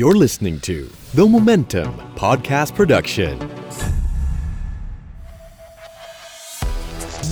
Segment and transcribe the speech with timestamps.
[0.00, 0.78] You're listening to
[1.14, 1.90] The Momentum
[2.22, 3.34] Podcast Production.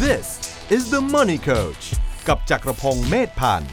[0.05, 0.27] This
[0.77, 1.85] is the Money Coach
[2.29, 3.73] กับจักรพงศ์เมธพันธ์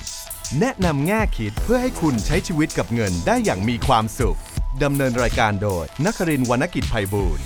[0.59, 4.38] แนะนำแง่คิดเพื่อให้คุณใช้ชีวิตกับเงินได้อย่างมีความสุข
[4.84, 7.46] ดำเนินรายการโดยนักรินทร์วรรณกิจไพบูลย์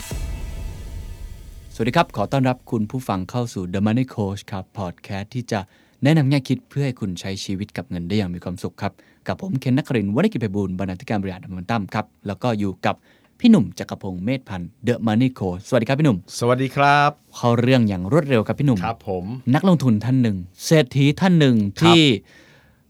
[1.74, 5.60] สวัสดีครับ ขอต้อนรับคุณผู้ฟังเข้าสู่ The Money Coach ครับพอดแคสต์ที่จะ
[6.04, 8.94] แนะนำแง่คิดเพื่อให้คุณใช้ชีวิตกับเงินได้อย่างมีความสุขครับ
[9.28, 12.96] กับผมเคนนักครินทร์วรรณกิจไพบูลย์บรรณาธิการบริหารดัมมันตั้มครับ แล้วก็อยู่กับ
[13.40, 19.26] พี่หนุ่มจักรพงศ์เมธพันธ์ The Money Coach สวัสดีครับพี่หนุ่ม สวัสดีครับ เข้าเรื่องอย่างรวดเร็วครับพี่หนุ่มครับ ผม
[19.56, 22.02] นักลงทุนท่านหนึ่งเศรษฐีท่านหนึ่งที่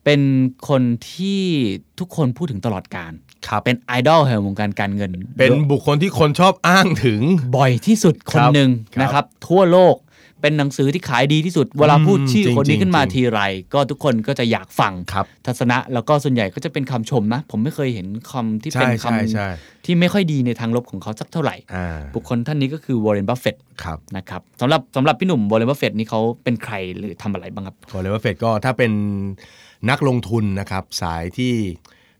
[0.05, 0.21] เป็น
[0.69, 1.41] คนที่
[1.99, 3.11] ทุกคนพูดถึงตลอดการ
[3.47, 7.21] ครับเป็นไอดอลแห่งวงการการเงิน เป็นบุคคลที่คนชอบอ้างถึง
[7.57, 9.95] บ่อยที่สุดคนหนึ่งครับนะครับ ทั่วโลก
[10.45, 13.41] เป็นหนังสือที่ขายดีที่สุด เวลาพูดชื่อจริงคนนี้จริงขึ้นมาจริงทีไร
[13.73, 28.91] ก็ทุกคนก็จะอยากฟังครับทัศนะแล้วก็ส่วนใหญ่ก็จะเป็นคำชมนะ ผมไม่เคยเห็นคำที่ใช่ใช่ใช่เป็นคำที่ไม่ค่อยดีในทางลบของเขาสักเท่าไหร่อ่าบุคคลท่านนี้ก็คือวอร์เรนบัฟเฟตครับนะครับสำหรับสำหรับพี่หนุ่มวอร์เรนบัฟเฟตนี่เขาเป็นใครหรือทำอะไรบ้างครับวอร์เรนบัฟเฟตก็ถ้าเป็น
[29.89, 31.53] นักลงทุนนะครับสายที่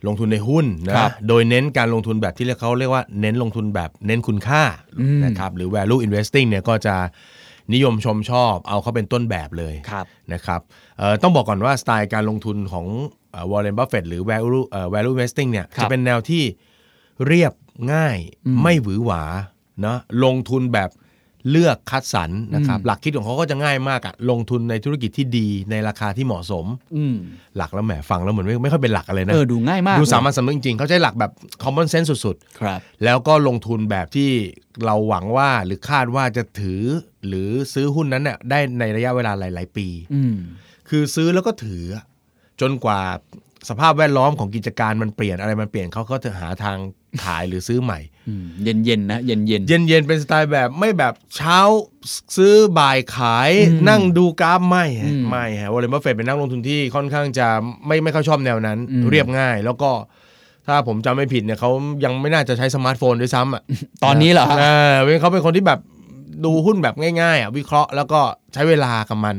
[0.08, 4.64] ลงทุนในหุ้นนะครับโดยเน้นการลงทุนแบบที่เขาเรียกว่าเน้นลงทุนแบบเน้นคุณค่า
[5.26, 6.96] นะครับหรือ value investing เนี่ยก็จะ
[7.74, 10.62] นิยมชมชอบเอาเขาเป็นต้นแบบเลยครับนะครับ
[10.98, 12.86] เอ่อต้องบอกก่อนว่าสไตล์การลงทุนของ
[13.52, 16.44] วอร์เรนบัฟเฟตหรือ value เอ่อ value investing เนี่ยครับจะเป็นแนวที่
[17.28, 17.54] เรียบ
[17.94, 18.18] ง่าย
[18.62, 19.24] ไม่หวือหวา
[19.82, 20.90] เนาะลงทุนแบบ
[21.52, 26.66] เลือกคัดสรรนะครับ หลักคิดของเขาก็จะง่ายมากอะลงทุนในธุรกิจที่ดีในราคาที่เหมาะสม
[26.96, 27.16] อืม
[27.58, 31.32] หลักแล้วแหมฟังแล้วเหมือนไม่ไม่ค่อยเป็นหลักอะไรนะเออดูง่ายมาก ดูสามัญสำนึกเลยจริงๆเขาใช้หลักแบบ
[31.64, 34.30] common sense สุดครับๆแล้วก็ลงทุนแบบที่
[34.86, 36.82] เราหวังว่าหรือคาดว่าจะถือ
[37.28, 40.36] หรือซื้อหุ้นนั้นเนี่ยได้ในระยะเวลาหลาย ๆ ปีอืม
[40.90, 41.84] คือซื้อแล้วก็ถือ
[42.62, 43.02] จนกว่า
[43.70, 46.78] สภาพแวดล้อมของกิจการมันเปลี่ยนอะไรมันเปลี่ยนเขาก็จะหาทาง
[47.24, 48.00] ขายหรือซื้อใหม่
[48.64, 51.60] เย็นเย็นๆนะเย็นเย็นเย็นๆเป็นสไตล์แบบไม่แบบเช้า
[52.38, 53.52] ซื้อบ่ายขาย
[53.90, 57.48] นั่งดูกราฟไม่ฮะไม่ฮะวอร์เรนบัฟเฟตเป็นนักลงทุนที่ค่อนข้างจะ
[57.88, 58.78] ไม่ไม่ค่อยชอบแนวนั้น
[59.12, 59.92] เรียบง่าย แล้วก็
[60.68, 61.70] ถ้าผมจำไม่ผิดเนี่ยเขา
[62.06, 63.62] ยังไม่น่าจะใช้สมาร์ทโฟนด้วยซ้ำอะ
[64.04, 64.66] ตอนนี้เหรอฮะเอ
[65.14, 65.80] อเขาเป็นคนที่แบบ
[66.46, 68.20] ดูหุ้นแบบง่ายๆอะวิเคราะห์แล้วก็
[68.54, 69.36] ใช้เวลากับมัน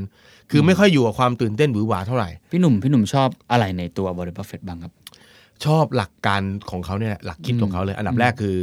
[0.50, 4.92] คือไม่ค่อยอยู่กับความตื่นเต้นหวือหวาเท่าไหร่พี่หนุ่มพี่หนุ่มชอบอะไรในตัววอร์เรนบัฟเฟตบ้างครับ
[5.64, 8.56] ชอบหลักการของเขาเนี่ยแหละหลักคิดของเขาเลย อันดับแรกคือ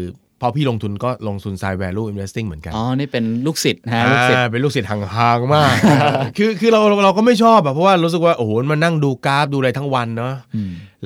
[0.46, 5.74] พอพี่ลงทุนก็ลงทุน สาย value investing เหมือนกัน อ๋อ นี่เป็นลูกศิษย์นะฮะลูกศิษย์อ่าเป็นลูกศิษย์ห่างๆมาก
[6.38, 10.34] คือคือเราเราก็ไม่ชอบอะเพราะว่ารู้สึกว่าโอ้โหมานั่งดูกราฟดูอะไรทั้งวันเนาะ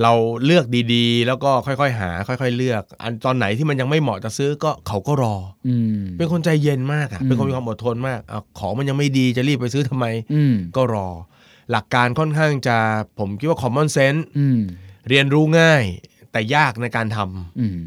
[0.02, 0.14] เรา
[0.46, 5.36] เลือกดีๆ แล้วก็ค่อยๆ หา ค่อย ๆ เลือก อันตอนไหนที่มันยังไม่เหมาะจะซื้อก็เขาก็รอ
[5.68, 11.08] อืมเป็นคนใจเย็นมากอะเป็นคนมีความอดทนมากอะของมันยังไม่ดีจะรีบไปซื้อทำไมอืมก็รอ
[11.72, 12.78] หลักการค่อนข้างจะ
[13.20, 14.60] ผมคิดว่า common sense อืม
[15.10, 15.84] เรียนรู้ง่าย
[16.32, 17.78] แต่ยากในการทำอืม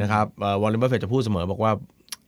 [0.00, 0.26] นะครับ
[0.62, 1.72] วอร์เรนบัฟเฟตจะพูดเสมอบอกว่า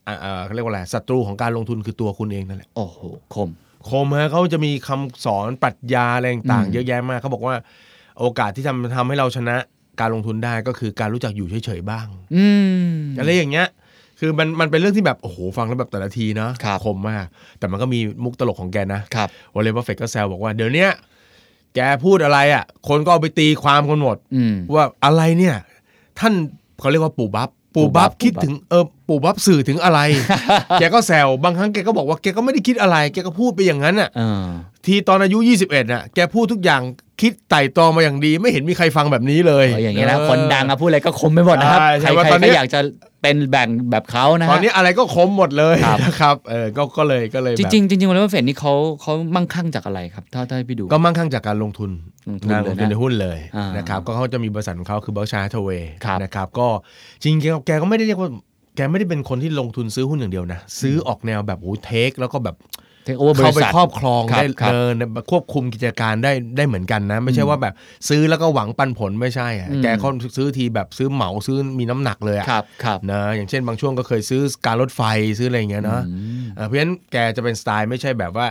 [0.08, 2.98] อ่าอ่าเขาเรียกว่าอะไรศัตรูของการลงทุนคือตัวคุณเองนั่นแหละโอ้โห
[3.34, 3.48] คม
[3.90, 7.54] คมฮะเขาจะมีคำสอนปรัชญาอะไรต่างๆเยอะแยะมากเขาบอกว่า
[8.20, 9.56] โอกาสที่ทำทำให้เราชนะ
[10.00, 12.46] การลงทุนได้ก็คือการรู้จักอยู่เฉยๆบ้างอื
[12.90, 13.68] มอะไรอย่างเงี้ย
[14.20, 17.26] คือมันมันเป็นเรื่องที่แบบโอ้โหฟังแล้วแบบแต่ละทีนะครับคมมาก
[17.58, 20.90] แต่มันก็มีมุกตลกของแกนะครับวอร์เรนบัฟเฟตก็แซวบอกว่าเดี๋ยวเนี้ย
[21.74, 25.56] แกพูดอะไรอะ คนก็เอาไปตีความกันหมดอืมว่าอะไรเนี่ย
[26.18, 26.32] ท่าน
[26.80, 30.00] เขาเรียกว่าปู่บับ ปู่ปู่บับับบคิดปู่บับถึงเออปู่บัฟสื่อถึงอะไร
[30.81, 34.47] แกก็แซวบางครั้งแกก็บอกว่าแกก็ไม่ได้คิดอะไร แกก็พูดไปอย่างนั้นอะเออ
[34.87, 36.83] ทีตอนอายุ 21น่ะแกพูดทุกอย่าง
[37.21, 42.81] คิดไตร่ตรองมาอย่างดี ไม่เห็นมีใครฟังแบบนี้เลยเอาอย่างนี้นะเออคนดังอะพูดอะไรก็คมไปหมดนะครับใช่ใช่ใครว่าใครตอนนี้ก็อยากจะ
[43.22, 51.90] เป็นอย่างแบบเขานะฮะตอนนี้อะไรก็คมหมดเลยครับนะครับเออก็ก็เลยก็เลยแบบจริงๆจริงๆวอร์เรนบัฟเฟตนี่เขาเขามั่งคั่งจากอะไรครับถ้าถ้าให้พี่ดูก็มั่งคั่งจากการลงทุน
[52.28, 56.68] ลงทุนนะเลยนะลงทุนในหุ้นเลยอ่านะครับก็เขาจะมีบริษัทของเขาคือ Berkshire Hathaway ครับนะครับก็
[57.22, 58.30] จริงๆแกก็ไม่ได้เรียกว่า
[58.76, 64.94] แกไม่ได้เป็นคนที่ลงทุนซื้อหุ้นอย่างเดียวนะ ซื้อออกแนวแบบโอ้ take แล้วก็แบบเทคโอเวอร์บเข้าริไปษัทครอบครองครับได้ครับเดิน
[65.30, 67.74] ควบคุมกิจการได้ได้เหมือนกันนะ ไม่ใช่ว่าแบบ
[68.08, 75.03] ซื้อแล้วก็หวังปันผลไม่ใช่อะอืมแกเขาซื้อทีแบบซื้อเหมาซื้อมีน้ำหนักเลยอะครับครับนะอย่างเช่นบางช่วงก็เคยซื้อการรถไฟ
[75.38, 76.03] ซื้ออะไรอย่างเงี้ยเนาะ
[76.56, 78.48] เออเพราะฉะนั้นแกจะเป็นสไตล์ไม่ใช่แบบว่า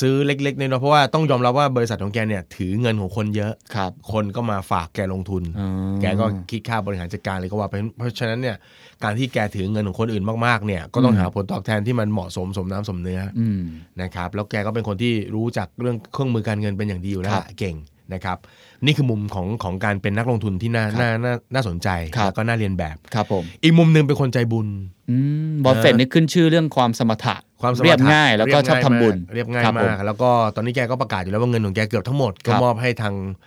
[0.00, 5.68] ซื้อเล็กๆน้อยๆเพราะว่าต้องยอมรับว่าบริษัทของแกเนี่ยถือเงินของคนเยอะครับคนก็มาฝากแกลงทุนอ๋อ
[6.00, 8.56] แกก็คิดค่าบริหารจัดการเลยก็ว่าไปเพราะฉะนั้นเนี่ย
[9.04, 13.60] การที่แกถือเงินของคนอื่นมากๆเนี่ยก็ต้องหาผลตอบแทนที่มันเหมาะสมสมน้ำสมเนื้อออืม
[14.02, 17.76] นะครับแล้วแกก็เป็นคนที่รู้จักเรื่องเครื่องมือการเงินเป็นอย่างดีอยู่แล้วครับเก่ง
[18.14, 18.38] นะครับ
[18.84, 24.68] นี่คือมุมของของการเป็นนักลงทุนที่น่าน่าน่าน่าสนใจครับแล้วก็น่าเรียนแบบครับผมอีกมุมหนึ่งเป็นคนใจบุญ
[25.10, 25.16] อื
[25.50, 33.38] มบอฟเฟตนี่ขึ้นชื่อเรื่องความสมถะความสมรรถะเรียบง่ายแล้วก็ชอบทำบุญเรียบง่ายครับผมากแล้วก็ตอนนี้แกก็ประกาศอยู่แล้วว่าเงินของแกเกือบทั้งหมดครัก็บมอบให้ทางเอ่อ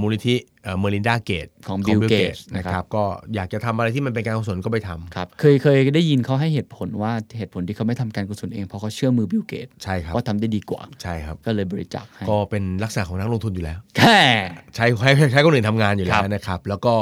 [0.00, 0.34] มูลนิธิ
[0.78, 14.18] Melinda Gates ของ Bill Gates นะคนะครัรับบก็อยากจะทำอะไรที่มันเป็นการกุศลก็ไปทำครับเคยเคยได้ยินเขาให้เหตุผลว่าเหตุผลที่เขาไม่ทำการกุศลเองเพราะเขาเชื่อมือ Bill Gates ใช่ครับว่าทำได้ดีกว่าใช่ครับก็เลยบริจาคให้ก็เป็นลักษณะของนักลงทุนอยู่แล้วแค่
[14.74, 16.94] ใช้ให้ให้ใช้คนอื่นทำงานอยู่แล้ครัวบนะครับแล้วก็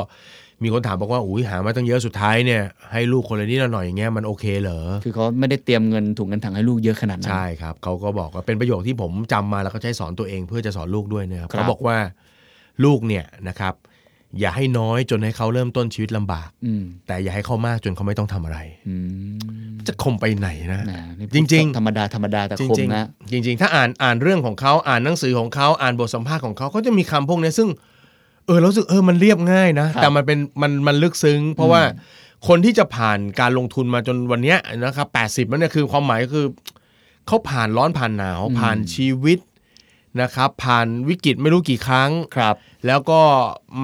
[0.62, 2.62] มีคนถามบอกว่าอุ้ยหามาตั้งเยอะสุดท้ายเนี่ย
[2.92, 11.96] ให้ลูกคนละนิดละหน่อยอย่างเงี้ยมันโอเคเหรอคือเขาไม่ได้เตรียมเงินถุงเงินถังให้ลูกเยอะขนาดนั้นใช่ครับเขาก็บอกว่าเป็นประโยคที่ผมจำมาแล้วก็ใช้สอนตัวเองเพื่อจะสอนลูกด้วยนะครับครับเขาบอกว่า
[12.84, 13.74] ลูกเนี่ยนะครับ
[14.40, 18.58] อย่าให้น้อยจนให้เขาเริ่มต้นชีวิตลำบากอืมแต่อย่าให้เขามากจนเขาไม่ต้องทำอะไร
[18.88, 18.94] อื
[19.34, 27.68] มจะคมไปไหนนะนะนี่พูดจริงธรรมดาธรรมดาแต่จคมริงนะๆจริง ๆ ถ้าอ่านอ่านเรื่องของเขาอ่านหนังสือของเขาอ่านบทสัมภาษณ์ของเขาก็จะมีคำพวกเนี้ยซึ่ง
[28.46, 31.82] เออเรารู้สึกเออมันเรียบง่ายนะครับแต่มันเป็นมันมันลึกซึ้ง เพราะว่า
[32.48, 36.46] คนที่จะผ่านการลงทุนมาจนวันเนี้ยนะครับแปดสิบมันเนี่ยคือความหมายก็คือ
[37.26, 39.38] เขาผ่านร้อนผ่านหนาวผ่านชีวิต
[40.20, 42.54] นะครับผ่านวิกฤตไม่รู้กี่ครั้งครับ
[42.86, 43.20] แล้วก็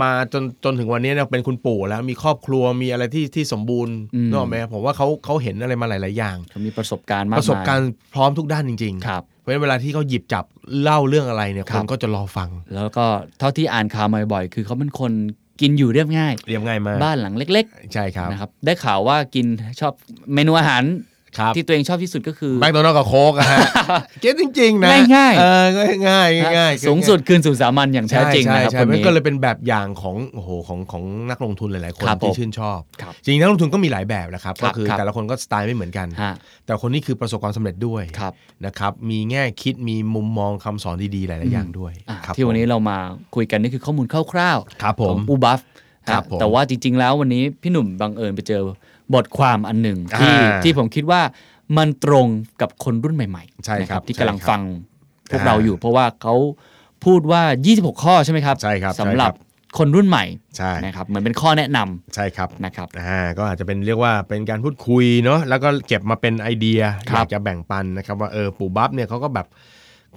[0.01, 10.45] มาจนจนถึงวันนี้เนี่ยเป็นคุณปู่แล้วมีครอบครัวมีอะไรที่ที่สมบูรณ์อืมนึกออกไหมผมว่าเขาเขาเห็นอะไรมาหลาย ๆ อย่างเขามีประสบการณ์มากประสบการณ์พร้อมทุกด้านจริงครับเพราะฉะนั้นเวลาที่เขาหยิบจับ
[10.83, 13.05] เล่าเรื่องอะไรเนี่ยคครับนก็จะรอฟัง แล้วก็
[13.39, 15.13] เท่าที่อ่านข่าวมาบ่อยๆคือเขาเป็นคน
[15.61, 19.47] กินอยู่เรียบง่าย เรียบง่ายมากบ้านหลังเล็กใช่ครับๆนะครับได้ข่าวว่ากิน
[19.81, 19.93] ชอบ
[20.35, 20.83] เมนูอาหาร
[21.39, 23.59] ครับที่ตัวเองชอบที่สุดก็คือแมคโดนัลด์กับโค้กอะฮะ
[24.21, 25.67] เก็ตจริง ๆ นะ ง่ายๆเออ
[26.09, 36.35] ง่ายๆง่ายๆสูงสุดคืนสู่สามัญอย่างแท้ใช่จริงใช่นะครับใช่คนมันนี้ก็เลยเป็นแบบอย่างของโอ้โหของของนักลงทุนหลาย ๆ คนครับผมที่ชื่นชอบครับจริงๆนักลงทุนก็มีหลายแบบนะครับครัก็บคือครับแต่ละคนก็สไตล์ไม่เหมือนกันฮะ
[36.67, 38.33] แต่คนนี้คือประสบความสำเร็จด้วยครับ
[38.67, 42.99] นะครับมีแง่คิดมีมุมมองคำสอนดี ๆ หลาย ๆ อย่างด้วยอะครับที่วันนี้ผมเรามา
[43.35, 45.61] คุยกันนี่คือข้อมูลคร่าวๆครับผมของอูบัฟ
[46.09, 48.63] ครับผมแต่ว่าจริง ๆ แล้ววันนี้พี่หนุ่มบังเอิญไปเจอ
[49.15, 51.21] บทความอันหนึ่งที่อ่าที่ผมคิดว่า
[51.77, 52.27] มันตรง
[52.61, 54.63] กับคนรุ่นใหม่ใช่ๆนะครับที่ใช่กำลังครับฟัง
[55.31, 56.35] พวกอ่าเราอยู่ เพราะว่าเขา
[57.05, 57.43] พูดว่า
[57.75, 60.25] 26 ข้อใช่ไหมครับใช่ครับสำหรับใช่ครับคนรุ่นใหม่
[60.57, 66.81] ใช่นะครับเหมือนเป็นข้อแนะนำใช่ครับนะครับอ่าก็อาจจะเป็นเรียกว่าเป็นการพูดคุยเนาะแล้วก็เก็บมาเป็นไอเดีย
[67.11, 69.47] คอรับยากจะแบ่งปันนะครับว่าเออปู่บัฟเนี่ยเขาก็แบบ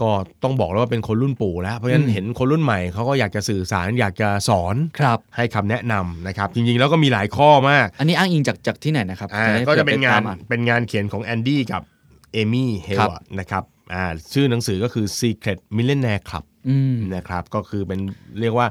[0.01, 0.09] ก็
[0.43, 11.81] ต้องบอกแล้วว่าเป็นคนรุ่นปู่แล้ว เพราะฉะนั้นอืมเห็นคนรุ่นใหม่เขาก็อยากจะสื่อสารอยากจะสอนครับให้คำแนะนำนะครับจริงๆแล้วก็มีหลายข้อมาก อันนี้อ้างอิงจากจากที่ไหนนะครับอ่าได้ก็จะเป็นงานผื่อไปตมอ่เป็นงานเขียนของแอนดี้กับ
[12.33, 13.63] Amy Heyward ครับนะครับ
[13.93, 14.03] อ่า
[14.33, 17.99] ชื่อหนังสือก็คือ Secret Millionaire Club อืมนะครับก็คือเป็น
[18.41, 18.67] เรียกว่า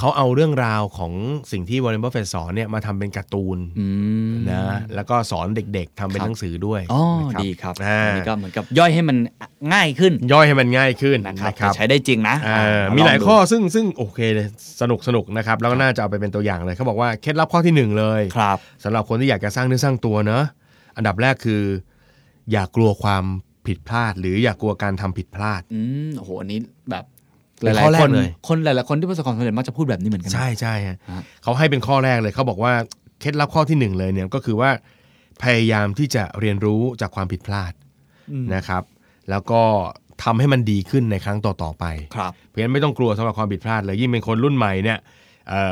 [0.00, 1.12] เขาเอาเรื่องราวของ
[1.52, 3.86] สิ่งที่วอร์เรนบัฟเฟตสอนเนี่ยมาทำเป็นการ์ตูนอื
[4.30, 4.62] มนะ
[4.94, 7.02] แล้วก็สอนเด็กๆทำเป็นครับหนังสือด้วยอ๋อ
[7.34, 9.16] นะดีครับอ่าอันนี้ก็เหมือนกับย่อยให้มัน
[9.74, 14.46] ง่ายขึ้น ย่อยให้มันง่ายขึ้นนะครับนะครับใช้ได้จริงนะอ่าอ่ามีหลายงดูข้อซึ่งซึ่งโอเคเลย
[14.80, 20.44] สนุกสนุกนะครับแล้วก็น่าจะเอาไปเป็นตัวอย่างเลยเขาบอกว่าเคล็ดลับข้อที่หนึ่งเลยครับสำหรับคนที่อยากจะสร้างเนื้อสร้างตัวเนอะ
[20.96, 21.62] อันดับแรกคือ
[22.52, 23.24] อย่ากลัวความ
[23.66, 26.58] ผิดพลาด หรืออย่ากลัวการทำผิดพลาดอืมโอ้โหอันนี้
[26.90, 27.04] แบบ
[27.62, 32.72] หเป็นลาข้อยแรๆกคนเลยคนหลายๆคนที่ประสบความสำเร็จมักจะพูดแบบนี้เหมือนกันนะใช่ใช่ฮะฮะเขาให้เป็นข้อแรกเลยเขาบอกว่า
[33.20, 34.70] เคล็ดลับข้อที่หนึ่งเลยเนี่ยก็คือว่า
[35.42, 37.72] พยายามที่จะเรียนรู้จากความผิดพลาด
[38.32, 38.82] อืมนะครับ
[39.30, 39.62] แล้วก็
[40.24, 41.84] ทำให้มันดีขึ้นในครั้งต่อๆไป
[42.16, 45.08] ครับเพราะฉะนั้นไม่ต้องกลัวสำหรับความผิดพลาดเลยยิ่งเป็นคนรุ่นใหม่เนี่ยเอ่อ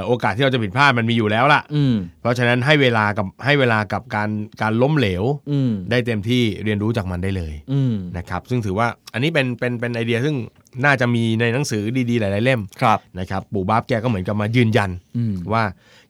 [0.06, 4.30] โอกาสที่เราจะผิดพลาดมันมีอยู่แล้วล่ะอืมเพราะฉะนั้นให้เวลากับให้เวลากับการ
[4.62, 10.36] การล้มเหลวอืมได้เต็มที่เรียนรู้จากมันได้เลยอืมนะครับ ซึ่งถือว่าอันนี้เป็นเป็นเป็นไอเดียซึ่ง
[10.84, 15.62] น่าจะมีในหนังสือดีๆ หลาย ๆ เล่มครับนะครับ ปู่บ้าบแกก็เหมือนกับมายืนยันอืมว่า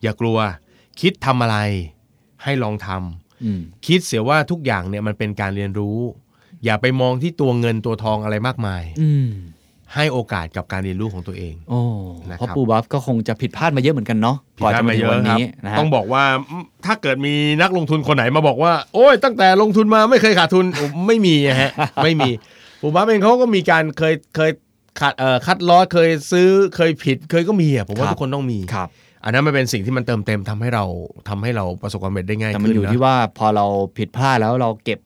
[0.03, 0.39] อย่ากลัว
[1.01, 1.59] คิดทำอะไร
[2.45, 5.99] ให้ลองทำอืมคิดเสียว่าทุกอย่างเนี่ยมันเป็นการเรียนรู้
[6.65, 9.29] อย่าไปมองที่ตัวเงินตัวทองอะไรมากมายอืม
[9.95, 11.81] ให้โอกาสกับการเรียนรู้ของตัวเองโอ้
[12.31, 16.23] นะครับเพราะปูบัฟก็คงจะผิดพลาดมาเยอะเหมือนกันเนาะก่อนจะมาถึงวันนี้นะฮะต้องบอกว่า
[16.87, 21.71] ถ้าเกิดมีนักลงทุนคนไหนมาบอกว่า โอ้ยตั้งแต่ลงทุนมาไม่เคยขาดทุนโอ้ไม่มีอะฮะ
[22.05, 22.31] ไม่มี
[22.83, 24.51] ผมว่าเองเขาก็มีการเคยเคย
[25.01, 28.89] ขาดเอ่อคัดลอสเคยซื้อเคยผิดเคยก็มีอะผมว่าครับทุกคนต้องมีครับ
[29.25, 30.85] อันนั้นมันเป็นสิ่งที่มันเติมเต็มทำให้เรา
[31.29, 33.67] ทำให้เราประสบความสำเร็จได้ง่ายแต่มันขึ้นอยู่นะที่ว่าพอเรา
[33.99, 34.99] ผิดพลาดแล้วเราเก็บ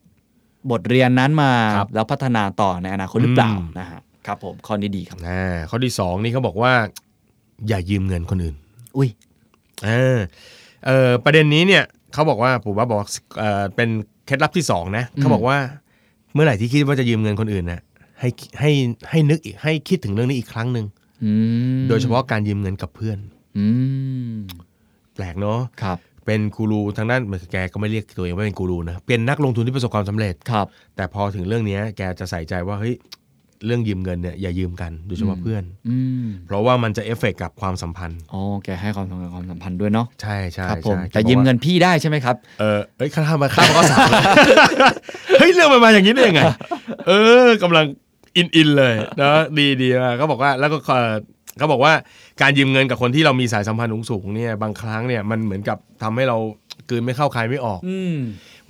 [0.71, 6.73] บทเรียนนั้นมาครับแล้วพัฒนาต่อในอนาคตหรือเปล่าอืมนะฮะ ครับผมข้อนี้ดีครับอ่าข้อที่สองนี่เขาบอกว่า
[7.67, 8.55] อย่ายืมเงินคนอื่น
[8.97, 9.09] อุ้ย
[9.85, 10.19] เออ
[10.85, 13.07] เออประเด็นนี้เนี่ยเขาบอกว่าผมว่าบอกว่า
[13.39, 13.89] เออเป็น
[14.25, 15.57] เคล็ดลับที่สองนะเขาบอกว่า
[16.33, 17.81] เมื่อไหร่ที่คิดว่าจะยืมเงินคนอื่นนะ
[18.19, 18.71] ให้ให้
[19.09, 20.85] ให้นึกอีกให้คิดถึงเรื่องนี้อีกครั้งหนึ่ง
[21.23, 21.31] อื
[21.79, 23.17] มโดยเฉพาะการยืมเงินกับเพื่อน
[23.57, 23.65] อื
[24.33, 24.35] ม
[25.13, 32.95] แปลกเนาะครับ เป็นกูรูทางด้านเหมือนแกก็ไม่เรียกตัวเองว่าเป็นกูรูนะเป็นนักลงทุนที่ประสบความสำเร็จครับ แต่พอถึงเรื่องเนี้ยแกจะใส่ใจว่าเฮ้ย
[33.65, 44.23] เรื่องยืมเงินเนี่ยอย่ายืมกันโดยเฉพาะเพื่อนอืมเพราะว่ามันจะเอฟเฟกต์กับความสัมพันธ์อ๋อแกให้ความสำคัญกับความสัมพันธ์ด้วยยเนาะใช่ใช่ครับผมใช่แต่ยืมเงินพี่ได้ใช่ไหมครับเออเอ้ยข้ามมาข้ามมาก็สามเลย
[45.39, 46.41] เฮ้ยเรื่องมันมาอย่างนี้ได้ยังไง
[47.07, 47.11] เอ
[47.45, 47.85] อกำลัง
[48.35, 51.13] อินอินเลยนะดีดีมากเขาบอกว่าแล้วก็เอ่อ
[51.57, 51.93] เขาบอกว่า
[52.41, 56.37] การยืมเงินกับคนที่เรามีสายสัมพันธ์สูงๆเนี่ยบางครั้งเนี่ยมันเหมือนกับทำให้เรา
[56.89, 58.17] กลืนไม่เข้าคายไม่ออกอืม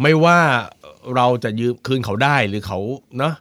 [0.01, 0.37] ไม่ว่า
[1.15, 2.79] เราจะยืมคืนเขาได้หรือเขา
[3.19, 3.33] เนาะ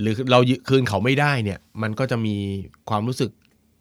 [0.00, 2.36] หรือเรายืคืนเขาไม่ได้เนี่ย มันก็จะมี
[2.88, 3.30] ความรู้สึก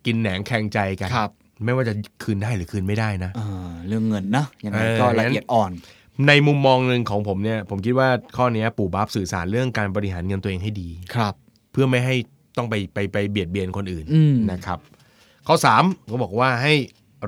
[0.06, 1.32] กินแหนงแข่งใจกันครับ
[1.66, 1.94] ไม่ว่าจะ
[2.24, 5.72] คืนได้หรือคืนไม่ได้นะเออเรื่องเงินนะยังไงเออก็ละเอียดอ่อน
[6.28, 11.34] ในมุมมองหนึ่งของผมเนี่ย ผมคิดว่าข้อเนี้ยปู่บับสื่อสารเรื่องการบริหารเงินตัวเองให้ดีครับ
[11.72, 12.16] เพื่อไม่ให้
[12.58, 14.80] ต้องไปไปไปเบียดเบียนคนอื่นอืมนะครับ
[15.48, 16.74] ข้อ3เขาบอกว่าให้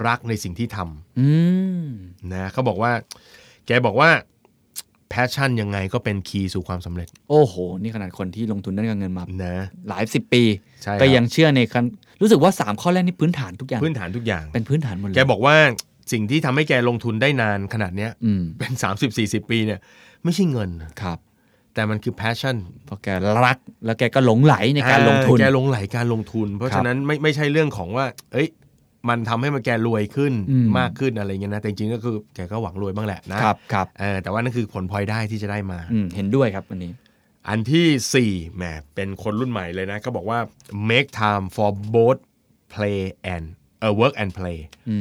[0.08, 1.30] รักในสิ่งที่ทำอื
[1.84, 1.88] ม
[2.34, 2.92] นะเขาบอกว่า
[3.66, 4.10] แกบอกว่า
[5.14, 9.56] passion ยังไงก็เป็นคีย์สู่ความสำเร็จ โอ้โห นี่ขนาดคนที่ลงทุนด้านการเงินมานะ
[9.90, 10.44] หลายสิบปี
[10.84, 11.86] ใช่ก็ครับยังเชื่อในคัน
[12.22, 15.56] รู้สึกว่า 3 ข้อแรกนี่พื้นฐานทุกอย่าง พื้นฐานทุกอย่าง เป็นพื้นฐานหมดเลยแกบอกว่า
[16.12, 18.72] สิ่งที่ทำให้แกลงทุนได้นานขนาดเนี้ยอืมเป็น
[19.12, 19.80] 30-40 ปีเนี่ย
[20.24, 20.70] ไม่ใช่เงิน
[21.02, 21.18] ครับ
[21.74, 23.08] แต่มันคือ passion เพราะแก
[23.46, 28.48] รัก แล้วแกก็หลงไหลในการลงทุนแกลงไหลการลงทุน เพราะครับฉะนั้นไม่ไม่ใช่เรื่องของว่า เอ้ย
[29.10, 36.92] มันทำให้มันแกรวยขึ้นอืมมากขึ้นอะไรเงี้ยนะแต่จริงๆก็คือแกก็หวังรวยบ้างแหละนะครับครับเออแต่ว่านั่นคือผลพลอยได้ที่จะได้มาอืมเห็นด้วยครับอันนี้
[37.50, 38.64] อันที่สี่แหม
[38.96, 40.40] เป็นคนรุ่นใหม่เลยนะก็บอกว่า
[40.90, 42.20] make time for both
[42.74, 43.00] play
[43.34, 43.46] and
[43.80, 44.60] เออ work and play
[44.90, 44.98] อื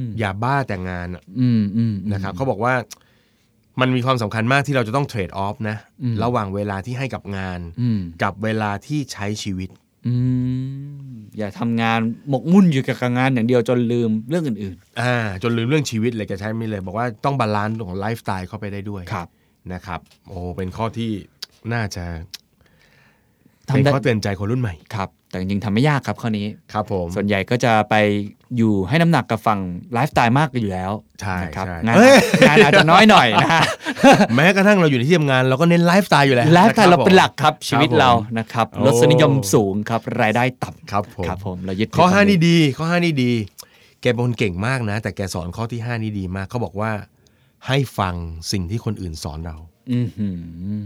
[0.00, 2.74] มอย่าบ้าแต่งานอะอืมอืมนะครับเขาบอกว่า
[3.80, 9.70] มันมีความสำคัญมากที่เราจะต้อง trade off นะอืมระหว่างเวลาที่ให้กับงานอืมกับเวลาที่ใช้ชีวิต
[10.06, 10.12] อื
[11.00, 19.28] มอย่าทำงานหมกมุ่นอยู่กับงานอย่างเดียวจนลืมเรื่องอื่นอ่าจนลืมเรื่องชีวิตเลยแกใช้ไม่เลย บอกว่าต้อง balance ของไลฟ์สไตล์เข้าไปได้ด้วยๆครับ
[19.72, 21.10] นะครับโอ้เป็นข้อที่
[21.72, 22.04] น่าจะ
[23.68, 27.94] ทำเป็นได้ข้อเตือนใจคนรุ่นใหม่ครับ แต่จริงๆทำไม่ยากครับข้อนี้ ครับผม ส่วนใหญ่ก็จะไป
[28.56, 29.60] อยู่ให้น้ำหนักกับฝั่ง
[29.92, 32.16] ไลฟ์สไตล์มากอยู่แล้วใช่นะครับใช่งานเอ้ย
[32.48, 33.62] งานอาจจะน้อยหน่อยนะฮะ
[34.34, 43.32] แม้กระทั่งเราอยู่ในที่ทำงานเราก็เน้นไลฟ์สไตล์อยู่แล้วไลฟ์สไตล์เราเป็นหลักคครับชีวิตผมเรานะครับโอ้รสนิยมสูงครับรายได้ต่ครับผมำครับผมเรายึดข้อถืห้าตรงนี่ดีข้อห้านี่ดี
[44.00, 46.90] แกเป็นคนเก่งมากนะ แต่แกสอนข้อที่ห้านี่ดีมากเขาบอกว่า
[47.66, 48.14] ให้ฟัง
[48.52, 49.56] สิ่งที่คนอื่นสอนเรา
[49.92, 50.28] อือหื
[50.80, 50.82] อ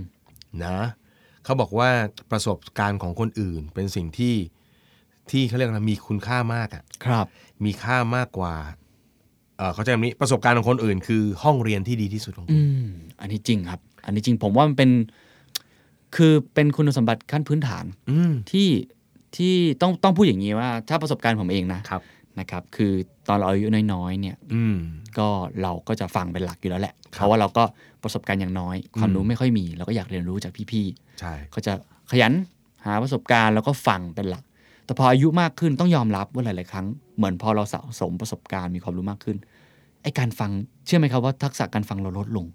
[0.65, 0.77] นะ
[1.45, 1.91] เขาบอกว่า
[2.31, 4.35] ประสบการณ์ของคนอื่น เป็นสิ่งที่
[5.31, 7.27] ที่เขาเรียกนะมีคุณค่ามากอะ่ะครับ
[7.65, 8.55] มีค่ามากกว่า
[9.57, 12.87] เออเขาใจแบบนี้ประสบการณ์ของคนอื่น คือห้องเรียนที่ดีที่สุดของคุอืณม
[13.21, 14.91] อันนี้จริงครับ อันนี้จริงผมว่ามันเป็น
[16.17, 18.69] คือเป็นคุณสมบัติขั้นพื้นฐานอืมที่
[19.37, 22.03] ที่ต้องต้องพูดอย่างนี้ว่า ถ้าประสบการณ์ผมเองนะครับ
[22.39, 22.93] นะครับ คือ
[23.29, 24.77] ตอนเราอายุน้อยๆเนี่ย อืม
[25.19, 25.29] ก็
[25.63, 27.65] เราก็จะฟังเป็นหลักอยู่แล้วแหละครับเพราะว่าเราก็
[28.03, 30.87] ประสบการณ์อย่างน้อย ความอืมรู้ไม่ค่อยมี เราก็อยากเรียนรู้จากพี่
[31.21, 31.73] ใช่ๆก็จะ
[32.11, 32.33] ขยัน
[32.85, 34.45] หาประสบการณ์แล้วก็ฟังเป็นหลัก
[34.85, 39.37] แต่พออายุมากขึ้นต้องยอมรับว่าหลาย ๆ ครั้ง เหมือนพอเราสะสมประสบการณ์มีความรู้มากขึ้น
[40.03, 40.51] ไอ้การฟัง
[40.87, 42.47] เชื่อไหมครับว่าทักษะการฟังเราลดลง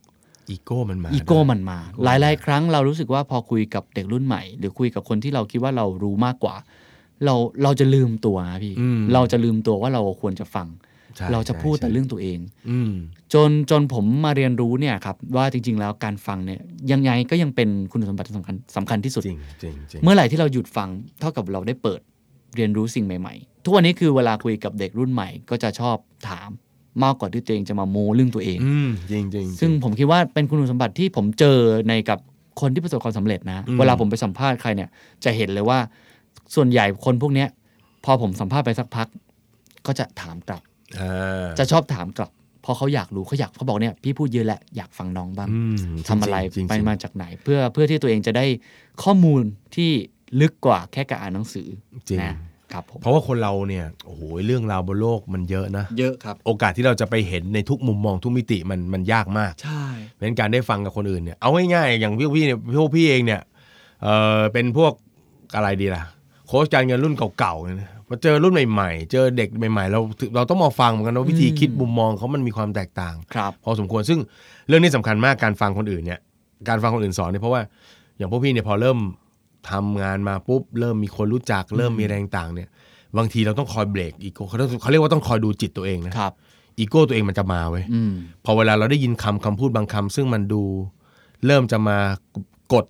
[0.49, 6.55] อีโก้มันมาอีโก้มันมาอีโก้หลายๆครั้งเรารู้สึกว่าพอคุยกับเด็กรุ่นใหม่ หรือคุยกับคนที่เราคิดว่าเรารู้มากกว่า
[7.25, 10.86] เราเราจะลืมตัวนะพี่อืมเราจะลืมตัวว่าเราควรจะฟังใช่
[11.31, 12.91] เราจะพูดใช่แต่เรื่องตัวเองอืม
[13.33, 22.01] จนจนผมมาเรียนรู้เนี่ยครับว่าจริง ๆ แล้วการฟังเนี่ยยังไงก็ยังเป็นคุณสมบัติสำคัญสำคัญที่สุดจริงจริงจริงเมื่อไหร่ที่เราหยุดฟังเท่ากับเราได้เปิด
[22.55, 25.97] เรียนรู้สิ่งใหม่ ๆ ทุกวันนี้คือเวลาคุยกับเด็กรุ่นใหม่ ก็จะชอบ
[26.29, 26.49] ถาม
[27.03, 31.57] มากกว่าที่ตัวเองจะมาโม้เรื่องตัวเองอืมจริงจริงซึ่งผมคิดว่าเป็นคุณสมบัติที่ผมเจอ
[31.87, 32.19] ในกับ
[32.61, 34.89] คนที่ประสบความสำเร็จนะอืมเวลาผมไปสัมภาษณ์ใครเนี่ย
[35.23, 35.79] จะเห็นเลยว่า
[36.55, 37.47] ส่วนใหญ่คนพวกเนี้ย
[38.05, 39.07] พอผมสัมภาษณ์ไปสักพัก
[39.85, 40.76] ก็จะถามกลับอ่า
[41.59, 45.75] จะชอบถามกลับเพราะเขาอยากรู้เขาอยากเขาบอกเนี่ยพี่พูดเยอะแหละอยากฟังน้องบ้างอืม
[46.07, 48.45] ทำอะไรจงๆไปมาจากไหน เพื่อเพื่อที่ตัวเองจะได้
[49.03, 49.41] ข้อมูล
[49.75, 49.91] ที่
[50.41, 51.67] ลึกกว่าแค่การอ่านหนังสือ
[52.09, 52.35] จริงนะ
[52.73, 63.41] ครับผมเพราะว่าคนเราเนี่ยโอ้โหเรื่องราวบนโลกมันเยอะนะ เยอะครับ โอกาสที่เราจะไปเห็นในทุกมุมมองทุกมิติมันมันยากมากใช่เพราะฉะนั้นการได้ฟังกับคนอื่นเนี่ยเอาง่ายๆอย่างพี่พี่เนี่ยพวกพี่เองเนี่ย
[64.03, 64.93] เออเป็นพวก
[65.55, 66.03] อะไรดีล่ะ
[66.47, 69.99] โค้ชการเงินรุ่นเก่าๆเนี่ยนะ มาเจอรุ่นใหม่ๆ เจอเด็กใหม่ๆ เรา
[70.35, 74.19] เราต้องมาฟังเหมือนกันว่าวิธีคิดมุมมองเขามันมีความแตกต่างครับพอสมควรซึ่ง
[74.67, 76.19] เรื่องนี้สำคัญมากการฟังคนอื่นเนี่ย
[76.67, 77.61] การฟังคนอื่นสอนเนี่ยเพราะว่า
[78.17, 78.97] อย่างพวกพี่เนี่ยพอเริ่ม
[79.71, 82.69] ทำงานมาปุ๊บเริ่มมีคนรู้จัก เริ่มมีแรงต่างเนี่ย
[83.17, 86.33] บางทีเราต้องคอยเบรกอีโก้เขาต้องเขาเรียกว่าต้องคอยดูจิตตัวเองนะครับ
[86.79, 88.13] อีโก้ตัวเองมันจะมาเว้ยอืม
[88.45, 90.63] พอเวลาเราได้ยินคำคำพูดบางคำซึ่งมันดู
[91.45, 91.97] เริ่มจะมา
[92.73, 92.85] กด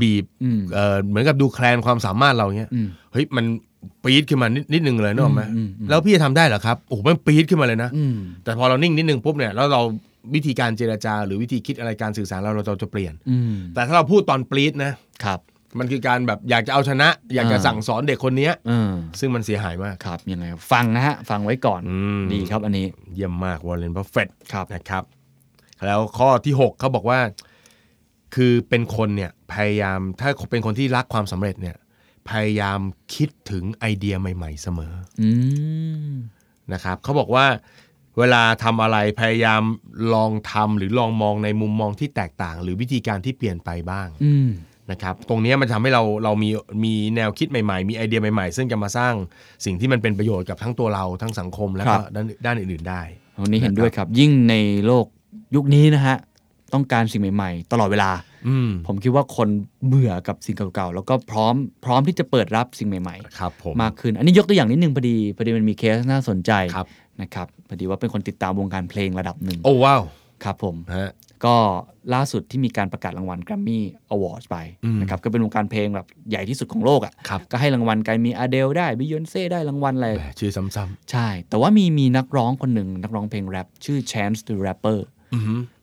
[0.00, 3.44] บีบอืมเอ่อเหมือนกับดูแคลนความสามารถเราเนี้ยอืมเฮ้ยมัน
[4.02, 9.80] ปี๊ดขึ้นมานิดนิดนึงเลยนึกออกไหมอืมอืมแล้วพี่จะทำได้เหรอครับโอ้โหมันปี๊ดขึ้นมาเลยนะอืมแต่พอเรานิ่งนิดนึงปุ๊บเนี่ยแล้วเรา
[10.34, 14.92] วิธีการเจรจา หรือวิธีคิดอะไรการสื่อสารเราเราจะเปลี่ยนอืมแต่ถ้าเราพูดตอนปรี๊ดนะ
[15.24, 15.40] ครับ
[15.78, 25.04] มันคือการแบบอยากจะเอาชนะ อยากจะอ่าสั่งสอนเด็กคนเนี้ยเออซึ่งมันเสียหายมากครับยังไงฟังนะฮะฟังไว้ก่อนอืมดีครับอันนี้เยี่ยมมากวอร์เรนบัฟเฟตครับนะครับ
[25.86, 27.18] แล้วข้อที่ 6เขาบอกว่า
[28.34, 31.76] คือเป็นคนเนี่ยพยายามถ้าเป็นคนที่รักความสำเร็จเนี่ย
[32.30, 32.80] พยายาม
[33.14, 35.30] คิดถึงไอเดียใหม่ ๆ เสมออื
[36.10, 36.12] ม
[36.72, 37.46] นะครับเขาบอกว่า
[38.18, 39.62] เวลาทำอะไรพยายาม
[40.14, 44.48] ลองทำหรือลองมองในมุมมองที่แตกต่าง หรือวิธีการที่เปลี่ยนไปบ้างอืม
[44.90, 46.50] นะครับตรงเนี้ยมันทำให้เราเรามี
[46.84, 49.14] มีแนวคิดใหม่ๆ มีไอเดียใหม่ๆ ซึ่งจะมาสร้าง
[49.64, 53.02] สิ่งที่มันเป็นประโยชน์กับทั้งตัวเราทั้งสังคมแล้วครัก็บด้านด้านอื่นๆได้
[53.42, 54.54] วันนี้เห็นด้วยครับ ยิ่งใน
[54.86, 55.06] โลก
[55.54, 56.16] ยุคนี้นะฮะ
[56.74, 58.10] ต้องการสิ่งใหม่ ๆ ตลอดเวลา
[58.48, 59.48] อืมผมคิดว่าคน
[59.86, 66.86] เบื่อกับสิ่งเก่าๆ แล้วก็พร้อมพร้อมที่จะเปิดรับสิ่งใหม่ครับผมๆมากขึ้น อันนี้ยกตัวอย่างนิดนึงพอดีพอดีมันมีเคสน่าสนใจครับ
[67.22, 70.02] นะครับพอดีว่าเป็นคนติดตามวงการเพลงระดับหนึ่งโอ้ว้าว
[70.44, 71.10] ครับผมฮะ
[71.44, 71.56] ก็
[72.14, 73.80] ล่าสุดที่มีการประกาศรางวัล Grammy
[74.14, 85.20] Awards ไปอืมนะครับก็เป็นวงการเพลงแบบใหญ่ที่สุดของโลกอะครับ่ะก็ให้รางวัลกันมีอ d เดลได้บิยอนเซ่ได้รางวัลอะไรแหมชื่อซ้ำใช่ แต่ว่ามีมีนักร้องคนหนึ่งนักร้องเพลงแรปชื่อ Chance the Rapper ๆอือหือ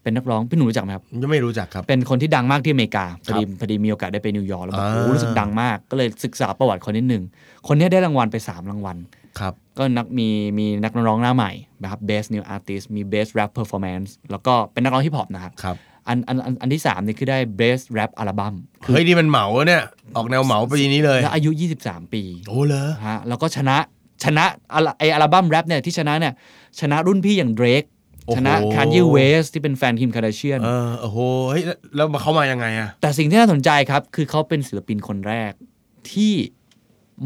[0.03, 7.23] เป็นนักร้องพี่หนูรู้จักไหมครับยังไม่รู้จักครับ เป็นคนที่ดังมากที่อเมริกาพอดีครับพอดีมีโอกาสได้ไปนิวยอร์กแล้วแบบอ่าโอ้โหรู้สึกดังมากก็เลยศึกษาประวัติคนนิดหนึ่ง
[7.67, 8.97] คนเนี้ยได้รางวัลไป 3 รางวัล
[9.39, 10.27] ครับก็นักมี
[10.57, 11.51] มีนักร้องหน้าใหม่
[11.81, 15.75] นะครับ Best New Artist มี Best Rap Performance แล้วก็เป็นนักร้องฮิปฮอปนะครับครับ
[16.07, 18.53] อันอันอันอันที่3นี่คือได้ Best Rap Album
[18.83, 19.83] เฮ้ยนี่มันเหมาเนี่ย
[20.15, 21.51] ออกแนวเหมาปีนี้เลยและอายุ
[21.81, 23.77] 23 ปีโอ้เหรอฮะแล้วก็ชนะ
[24.23, 26.33] ชนะอะไออัลบั้มแรปเนี่ยที่ชนะเนี่ย
[26.79, 27.98] ชนะรุ่นพี่อย่าง Drake โอ้โห
[28.36, 31.17] ชนะ Kanye West ที่เป็นแฟนคิมคาร์ดาเชียนเออโอ้โห
[31.50, 35.51] เฮ้ยแล้วแล้วเขามายังไงอะแต่สิ่งที่น่าสนใจครับ คือเขาเป็นศิลปินคนแรก
[36.12, 36.33] ที่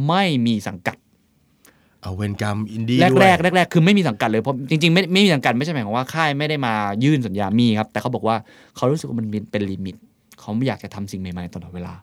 [0.07, 0.97] ไม่มีสังกัด
[2.01, 8.35] เอาเวรกรรมอินดี้แรกด้วยแรกแรกแรกคือไม่มีสังกัดเลยเพราะจริงๆ ไม่ไม่มีสังกัดไม่ใช่หมายความว่าค่ายไม่ได้มายื่นสัญญามีครับ แต่เขาบอกว่า
[8.75, 9.95] เขารู้สึกว่ามันเป็นเป็น limit
[10.39, 11.93] เขาไม่อยากจะทำสิ่งใหม่ๆตลอดเวลา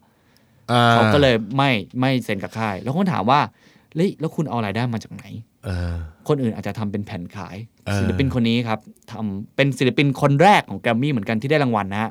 [0.70, 3.79] อ่เขาก็เลยไม่ไม่เซ็นกับค่าย แล้วเขาถามว่าเฮ้ย
[4.20, 5.24] แล้วคุณเอารายได้มาจากไหน
[5.64, 5.94] เออ
[6.28, 7.56] คนอื่นอาจจะทำเป็นแผ่นขาย
[7.86, 8.78] เออศิลปินคนนี้ครับ
[9.10, 12.10] ทำเป็นศิลปินคนแรกของแกรมมี่เหมือนกันที่ได้รางวัลนะฮะ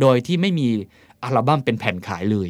[0.00, 0.68] โดยที่ไม่มี
[1.22, 2.48] อัลบั้มเป็นแผ่นขายเลย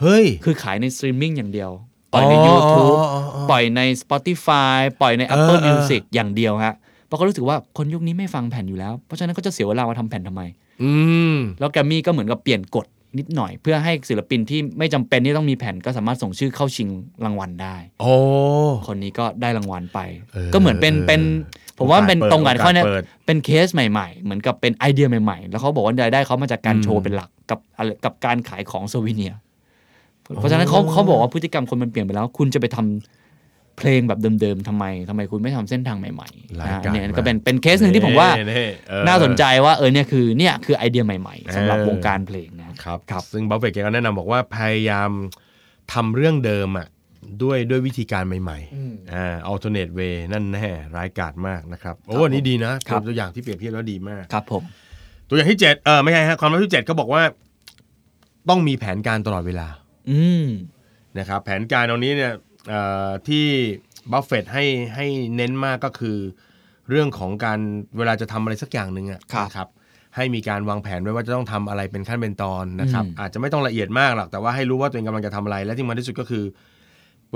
[0.00, 1.70] เฮ้ย คือขายในสตรีมมิ่งอย่างเดียว
[2.12, 6.74] ปล่อยในอ๋อ YouTube อ๋ออ๋ออ๋อปล่อยใน Spotify ปล่อยใน Apple เออเออ Music อย่างเดียวฮะ
[7.06, 10.42] เพราะเขารู้สึกว่าคนยุคนี้ไม่ฟังแผ่นอยู่แล้ว เพราะฉะนั้นเขาจะเสียเวลามาทำแผ่นทำไม
[10.82, 10.90] อื
[11.34, 12.86] มแล้วแกรมมี่ก็เหมือนกับเปลี่ยนกฎ
[13.18, 16.88] นิดหน่อย เพื่อให้ศิลปินที่ไม่จำเป็นที่ต้องมีแผ่นก็สามารถส่งชื่อเข้าชิง
[17.24, 18.14] รางวัลได้โอ้
[18.86, 19.98] คนนี้ก็ได้รางวัลไป
[20.32, 21.20] เออก็เหมือนเป็นเป็น
[21.78, 29.38] ผมว่ามันเป็นโอกาสตรงกันเปิดข้อเนี้ยโอกาสเปิดเป็นเคสใหม่ ๆ เหมือนกับเป็นไอเดียใหม่ๆ แล้วเขาบอกว่ารายได้เขามาจากการอืมโชว์เป็นหลักกับอะไรกับการขายของ souvenir
[30.38, 45.10] เพราะฉะนั้นเขาเขาบอกว่าพฤติกรรมคนมันเปลี่ยนไปแล้ว คุณจะไปทำเพลงแบบเดิมๆทำไมทำไมคุณไม่ทำเส้นทางใหม่ๆรายนะการเนี่ยมากก็เป็นเป็นเคสหนึ่งที่ผมว่านี่เออน่าสนใจว่าเออเนี่ยคือเนี่ยคือไอเดียใหม่ๆสำหรับเออวงการเพลงนะ ครับครับซึ่งบัฟเฟตต์แกก็แนะนำบอกว่าพยายาม
[45.92, 46.88] ทำเรื่องเดิมอะ
[47.42, 54.62] ด้วยด้วยวิธีการใหม่ๆอ่า alternate way นั่นแน่ร้ายกาจมากนะครับโอ้อันนี้ดีนะครับตัวอย่างที่เปรียบเทียบแล้วดีมากครับผม
[55.28, 57.22] ตัวอย่างที่เจ็ดเออไม่ใช่ฮะความรู้ที่เจ็ดเขาบอกว่า
[58.48, 59.68] ต้องมีแผนการตลอดเวลา
[60.10, 60.46] อืม
[61.18, 62.32] นะครับ แผนการตรงนี้เนี่ย
[62.68, 63.44] เอ่อที่
[64.12, 66.16] บัฟเฟตต์ให้ให้เน้นมากก็คือ
[66.90, 67.60] เรื่องของการ
[67.98, 69.68] เวลาจะทำอะไรสักอย่างหนึ่งอะครับนะครับ
[70.16, 76.44] ให้มีการวางแผนไว้ว่าจะต้องทำอะไรเป็นขั้นเป็นตอนนะครับอืมอาจจะไม่ต้องละเอียดมากหรอกแต่ว่าให้รู้ว่าตัวเองกำลังจะทำอะไร และที่สำคัญที่สุดก็คือ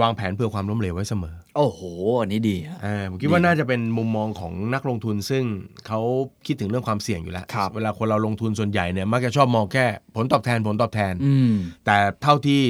[0.01, 1.81] วางแผนเพื่อความล้มเหลวไว้เสมอ โอ้โห
[2.21, 5.45] อันนี้ดีฮะอ่าผมคิดว่าน่าจะเป็นมุมมองของนักลงทุนซึ่ง
[5.87, 6.01] เขา
[6.47, 9.85] คิดถึงเรื่องความเสี่ยงอยู่แล้วครับเวลาคนเราลงทุนส่วนใหญ่เนี่ยมักจะชอบมองแค่
[10.17, 11.53] ผลตอบแทนผลตอบแทนอืม
[11.87, 12.61] แต่เท่าที่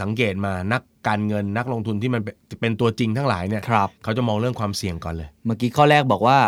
[0.00, 6.38] สังเกตมานักการเงินนักลงทุนที่มันเป็นเป็นตัวจริงทั้งหลายเนี่ยครับเขาจะมองเรื่องความเสี่ยงก่อนเลย เมื่อกี้ข้อแรกบอกว่า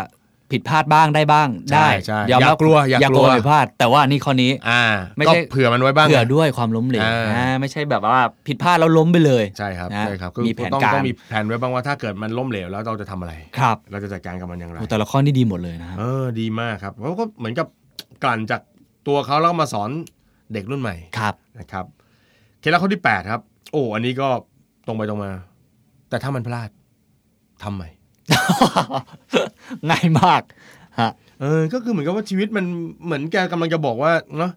[0.53, 4.83] ผิดพลาดบ้างได้บ้างใช่ได้ใช่ยอมอย่ารับกลัวอย่ากอย่ากลัลัววผิดพลาด แต่ว่านี่ข้อนี้อ่า
[5.17, 17.67] ไม่ก็ใช่เผื่อมันไว้บ้างเผื่อด้วยความล้มเหลวอ่าอ่าไม่ใช่แบบว่าผิดพลาดแล้วล้มไปเลยใช่ครับนะใช่ครับก็มีแผนต้องการต้องมีแผนไว้บ้างว่าถ้าเกิดมันล้มเหลวแล้วเราจะทำอะไรครับเราจะจัดการกับมันอย่างไรโอ้แต่ละข้อนี่ดีหมดเลยนะครับเออดีมากครับเขาก็เหมือนกับ
[18.25, 18.61] กลั่นจาก
[19.09, 19.91] ตัวเขาแล้วก็มาสอน
[20.53, 21.85] เด็กรุ่นใหม่ครับนะครับ
[22.61, 23.41] เคล็ดลับข้อที่8ครับ
[23.73, 24.29] โอ้อันนี้ก็
[24.87, 25.33] ตรงไปตรงมา
[26.09, 26.69] แต่ถ้ามันพลาด
[27.63, 27.89] ทำใหม่
[29.91, 30.43] ง่ายมาก
[31.01, 32.65] ฮะเออก็คือเหมือนกับว่าชีวิตมัน
[33.05, 34.53] เหมือนแกกำลังจะบอกว่าเนาะ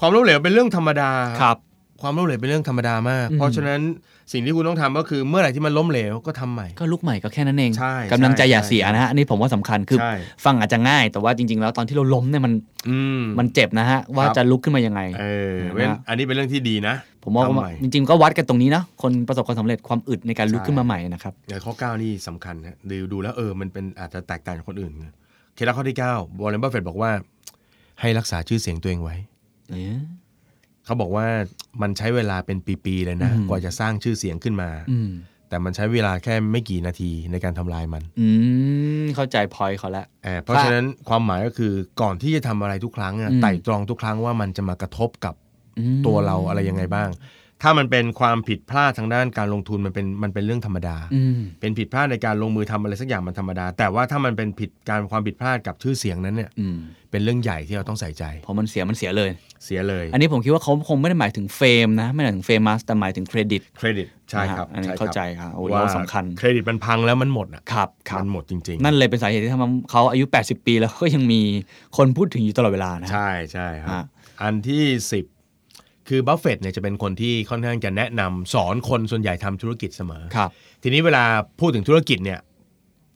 [0.00, 1.10] ความล้มเหลวเป็นเรื่องธรรมดา
[1.42, 1.58] ครับ
[2.02, 3.80] ความล้มเหลวเป็นเรื่องธรรมดามากอืมเพราะฉะนั้น
[4.32, 10.12] สิ่งที่คุณต้องทำก็คือเมื่อไหร่ที่มันล้มเหลวก็ทำใหม่ก็ลุกใหม่ก็แค่นั้นเองใช่กำลังใจใช่อย่าเสียนะฮะอันนี่ผมว่าสำคัญคือใช่
[10.44, 12.52] ฟังอาจจะง่าย แต่ว่าจริง ๆ แล้วตอนที่เราล้มเนี่ยมัน
[12.88, 24.92] อืมมันเจ็บนะฮะว่าครับจะลุกขึ้นมายังไงเออนะเว้นอันนี้เป็นเรื่องที่ดีนะ ผมว่าทำใหม่จริงๆก็วัดกันตรงนี้นะคนประสบความสำเร็จความอึดในการลุกใช่ขึ้นมาใหม่นะครับอย่างข้อ 9 นี่สำคัญนะดูดูแล้วเออมันเป็นอาจจะแตกต่างจากคนอื่น
[25.54, 27.10] เคล็ดลับข้อที่9วอร์เรนบัฟเฟตบอกว่า
[28.00, 29.16] ให้รักษาชื่อเสียงตัวเองไว้
[29.70, 29.98] เอ๊ะ
[30.84, 31.26] เขาบอกว่า
[31.82, 35.10] มันใช้เวลาเป็นปีๆเลยนะอืมกว่าจะสร้างชื่อเสียงขึ้นมาอืม
[35.48, 38.28] แต่มันใช้เวลาแค่ไม่กี่นาทีในการทำลายมัน อื
[39.04, 45.43] มเข้าใจพอยเขาแล้วเอ่อเพราะฉะนั้นความหมายก็คือก่อนที่จะทำอะไรทุกครั้งอะอืมไต่ตรองทุกครั้งว่ามันจะมากระทบกับอืม
[46.06, 47.10] ตัวเราอะไรยังไงบ้าง
[47.62, 56.76] ถ้ามันเป็นความผิดพลาดทางด้านการลงทุนมันเป็นมันเป็นเรื่องธรรมดาอืมเป็นผิดพลาดในการลงมือทำอะไรสักอย่างมันธรรมดา แต่ว่าถ้ามันเป็นผิดการความผิดพลาดกับชื่อเสียงนั้นเนี่ยอืม
[57.10, 59.30] เป็นเรื่องใหญ่ที่เราต้องใส่ใจพอมันเสียมันเสียเลย
[59.64, 71.40] เสียเลย อันนี้ผมคิดว่าเขาคงไม่ได้หมายถึงเฟมนะไม่ได้หมายถึงเฟมัสแต่หมายถึงเครดิตเครดิตใช่ครับนะฮะอันนี้ช่เข้าใจครับโอ้ว่าเราสำคัญเครดิตมันพังแล้วมันหมดอะครับครับมันหมดจริงนั่นเลยเป็นสาเหตุที่ทำให้เขาอายุ 80 ปีแล้วก็ยังมี
[71.96, 74.04] คนพูดถึงอยู่ตลอดเวลานะๆใช่ใช่ครับฮะ
[74.42, 74.84] อันที่
[75.18, 75.33] 10
[76.08, 80.50] คือบัฟเฟตเนี่ยจะเป็นคนที่ค่อนข้างจะแนะนำสอนคนส่วนใหญ่ทำธุรกิจเสมอครับ
[80.82, 81.24] ทีนี้เวลา
[81.60, 82.38] พูดถึงธุรกิจเนี่ย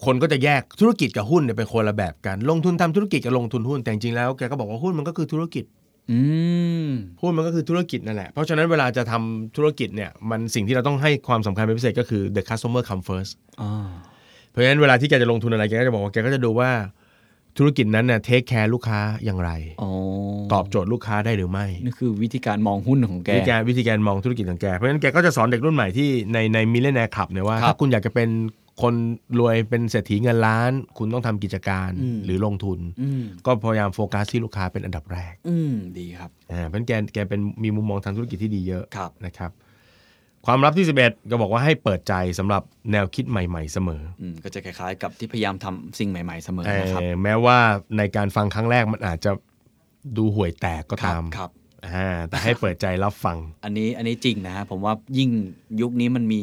[0.05, 5.64] คนก็จะแยกธุรกิจกับหุ้นเนี่ยเป็นคนละแบบกัน ลงทุนทำธุรกิจกับลงทุนหุ้นแต่จริงๆแล้วแกก็บอกว่าหุ้นมันก็คือธุรกิจ
[6.11, 6.20] อื
[6.87, 6.88] ม
[7.20, 13.88] หุ้นมันก็คือธุรกิจนั่นแหละ เพราะฉะนั้นเวลาจะทำธุรกิจเนี่ยมันสิ่งที่เราต้องให้ความสำคัญเป็นพิเศษก็คือ the customer come first อ่า
[14.51, 16.70] เพราะฉะนั้นเวลาที่แกจะลงทุนอะไรแกก็จะบอกว่าแกก็จะดูว่า
[17.56, 19.50] ธุรกิจนั้นเนี่ย take care ลูกค้าอย่างไร
[19.82, 19.90] อ๋อ
[20.52, 28.28] ตอบโจทย์ลูกค้าได้หรือไม่นี่คือวิธีการมองหุ้นของแกวิธีการวิธีการมองธุรกิจของแก เพราะฉะนั้นแกก็จะสอนเด็กรุ่นใหม่ที่ในใน millennial ครับเนี่ยว่าครับถ้าคุณอยากจะเป็น
[28.82, 28.94] คน
[29.38, 39.50] รวยเป็นเศรษฐีเงินล้าน คุณต้องทำกิจการอืมหรือลงทุนอืมก็พยายามโฟกัสที่ลูกค้าเป็นอันดับแรก อืมดีครับอ่าเพราะฉะนั้นแกแกเป็นมีมุมมองทางธุรกิจที่ดีเยอะครับนะครับ
[40.50, 47.58] ความลับที่ 11 ก็บอกว่าให้เปิดใจสำหรับแนวคิดใหม่ ๆ เสมออืมก็จะคล้ายๆ กับที่พยายามทำสิ่งใหม่ ๆ เสมอเอ่อนะครับแม้ว่า
[47.98, 49.30] ในการฟังครั้งแรกมันอาจจะ
[50.16, 51.50] ดูห่วยแตกก็ครัตาบมครับ
[51.87, 55.30] อ่าแต่ให้เปิดใจรับฟัง อันนี้อันนี้จริงนะฮะผมว่ายิ่ง
[55.80, 56.42] ยุคนี้มันมี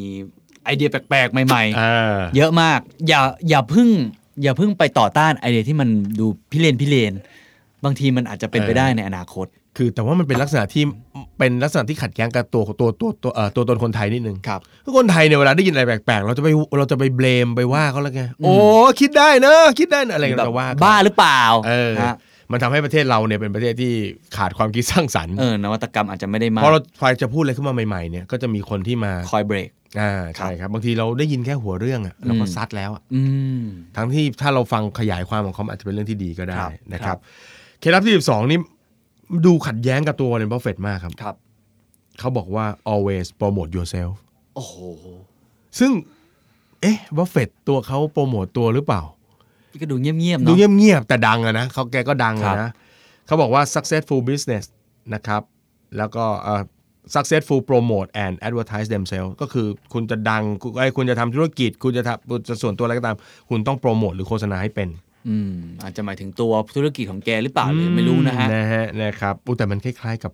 [0.65, 3.89] ไอเดียแปลกๆ ใหม่อ่าๆเยอะมาก อย่าอย่าเพึ่ง
[4.43, 5.89] อย่าเพึ่งไปต่อต้านไอเดียที่มัน
[6.19, 7.13] ดูพิเรนพิเรน
[7.83, 10.83] บางทีมันอาจจะเป็นไปได้ในอนาคต คือแต่ว่ามันเป็นลักษณะที่
[11.39, 18.55] เป็นลักษณะที่ขัดแย้งกับตัวตัวตัวตัวเอ่อตัวตนคนไทยนิดนึงครับคือคนไทยเนี่ยเวลาได้ยินอะไรแปลกๆ เราจะไปเราจะไปเบลมไปว่าเขาแล้วไงโอ้
[18.99, 22.15] คิดได้เนอะคิดได้นะอะไรแบเราบจะว่าเขบ้าหรือเปล่าเออฮะ
[22.51, 23.93] มันทำให้ประเทศเราเนี่ยเป็นประเทศที่
[24.37, 33.21] ขาดความคิดสร้างสรรค์เออนวัตกรรมอาจจะไม่ได้มาพอเราพอจะพูดอะไรขึ้นมาใหม่ๆเนี่ยก็จะมีคนที่มาคอยเบรกอ่าใช่ครับบางทีเราได้ยินแค่หัวเรื่องอะเราก็ซัดแล้วอะอื
[33.61, 33.63] ม
[33.97, 37.21] ทั้งที่ถ้าเราฟังขยายความของเขาอาจจะเป็นเรื่องที่ดีก็ได้ครับนะคครัรับบ
[37.79, 38.59] เคล็ดลับที่12นี่
[39.45, 41.35] ดูขัดแย้งกับตัววอร์เรนบัฟเฟตมากครับ ครับ
[42.19, 44.13] เขาบอกว่า always promote yourself
[44.55, 44.75] โอ้โห
[45.79, 45.91] ซึ่ง
[46.81, 49.01] เอ๊ะบัฟเฟตตัวเขาโปรโมตตัวหรือเปล่า
[49.71, 52.71] พี่ก็ดูเงียบๆดูเนาะ เงียบๆแต่ดังอะนะเขาแกก็ดังครัอะบนะ
[53.27, 54.63] เขาบอกว่า successful business
[55.13, 55.41] นะครับ
[55.97, 56.63] แล้วก็เอ่อ
[57.15, 63.17] successful promote and advertise themselves ก็คือคุณจะดังคุณไอ้ยคุณจะทำธุรกิจ คุณจะทำคุณจะส่วนตัวอะไรก็ตาม
[63.49, 64.89] คุณต้องโปรโมทหรือโฆษณาให้เป็น
[65.27, 70.31] อืมอาจจะหมายถึงตัวธุรกิจของแกหรือเปล่าหรือไม่รู้นะฮะนะฮะนะครับอู้แต่มันคล้ายๆกับ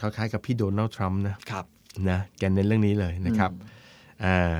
[0.00, 1.64] คล้ายๆกับพี่โดนัลด์ทรัมป์นะครับ
[2.10, 3.50] นะแกเน้นเรื่องนี้เลยนะครับ
[4.24, 4.56] อ่า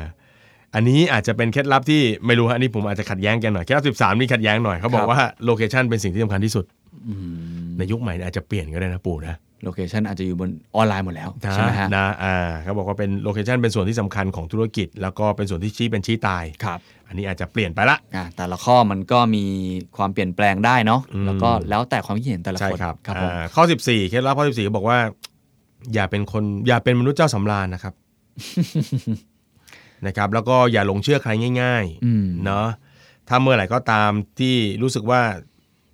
[0.75, 6.65] อันนี้อาจจะเป็นเคล็ดลับที่ไม่รู้ฮะอันนี้ผมอาจจะขัดแย้งแกันหน่อยเคล็ดลับสิบสามนี่ขัดแย้งหน่อยครับเขาบอครักว่า location เป็นสิ่งที่สำคัญที่สุด
[7.09, 7.15] อื
[7.63, 19.45] มในยุคใหม่เนี่ยอาจจะเปลี่ยนก็ได้นะปู่นะ location อาจจะอยู่บนออนไลน์หมดแล้วใช่ไหมฮะนะอ่าเขาบอกว่าเป็น location เป็นส่วนที่สำคัญของธุรกิจ แล้วก็เป็นส่วนที่ชี้เป็นชี้ตายครับอันนี้อาจจะเปลี่ยนไปละอะแต่ละข้อมันก็มี
[19.97, 24.99] ความเปลี่ยนแปลงได้เนาะอืมแล้วก็แล้วแต่ความคิดเห็นแต่ละใช่คนครับครับผมอ่าข้อ 14เคล็ดลับข้อ 14เขาบอกว่า
[25.95, 27.95] อย่าเป็นคนอย่าเป็นมนุษย์เจ้าสำราญนะครับ
[30.07, 31.31] นะครับ แล้วก็อย่าหลงเชื่อใคร
[31.63, 32.67] ง่ายอืมๆเนาะ
[33.29, 35.21] ถ้าเมื่อไหร่ก็ตามที่รู้สึกว่า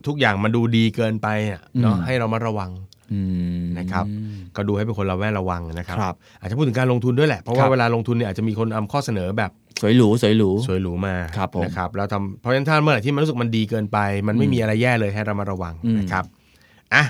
[0.06, 2.87] ทุกอย่างมันดูดีเกินไปอะเนาะอืมให้เรามาระวังอืม
[3.78, 4.04] นะครับ
[4.56, 16.24] ก็ดูให้เป็นคนระแวดระวังนะครับครับ อาจจะพูดถึงการลงทุนด้วยแหละ เพราะครัว่าบเวลาลงทุนเนี่ยอาจจะมีคนเอาข้อเสนอแบบสวยหรูสวยหรูสวยหรูมาครับผมนะครับแล้วทำเพราะฉะนั้นถ้าเมื่อไหร่ที่มันรู้สึกมันดีเกินไป มันไม่มีอะไรแย่เลยให้เรามาระวังอืมนะครับ
[16.94, 17.04] อะ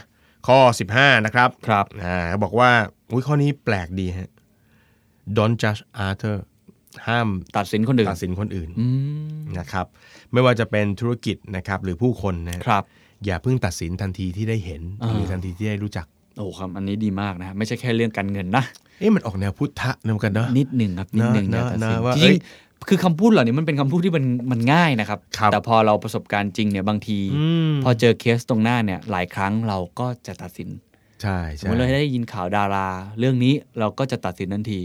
[0.46, 0.58] ข้อ
[0.92, 2.70] 15 นะครับครับอ่าเขาบอกว่า
[3.11, 4.30] อุ้ยข้อนี้แปลกดีฮะ
[5.37, 6.37] don't judge other
[7.08, 8.87] ห้ามตัดสินคนอื่นตัดสินคนอื่นอื
[9.38, 9.87] มนะครับ
[10.32, 12.84] ไม่ว่าจะเป็นธุรกิจนะครับ หรือผู้คนนะฮะครับ
[13.26, 16.07] อย่าเพิ่งตัดสินทันทีที่ได้เห็นอ่าหรือทันทีที่ได้รู้จัก
[16.38, 18.64] โอ้ครับอันนี้ดีมากนะ ไม่ใช่แค่เรื่องการเงินนะ
[19.00, 30.68] เอ๊ะมันออกแนวพุทธะนะเหมือนกันเนอะนิดหนึ่งครับนิดหนึ่งเนอย่าอะตัดเนสินอะว่าจเอ้ริยงๆคือคำพูดเหล่านี้มันเป็นคำพูดที่มันมันง่ายนะครับครับแต่พอเราประสบการณ์จริงเนี่ยบางทีอืมพอเจอเคสตรงหน้าเนี่ยหลายครั้งเราก็จะตัดสิน
[31.22, 32.87] ใช่สมใช่มติเราได้ยินข่าวดารา
[33.18, 34.81] เรื่องนี้เราก็จะตัดสินทันที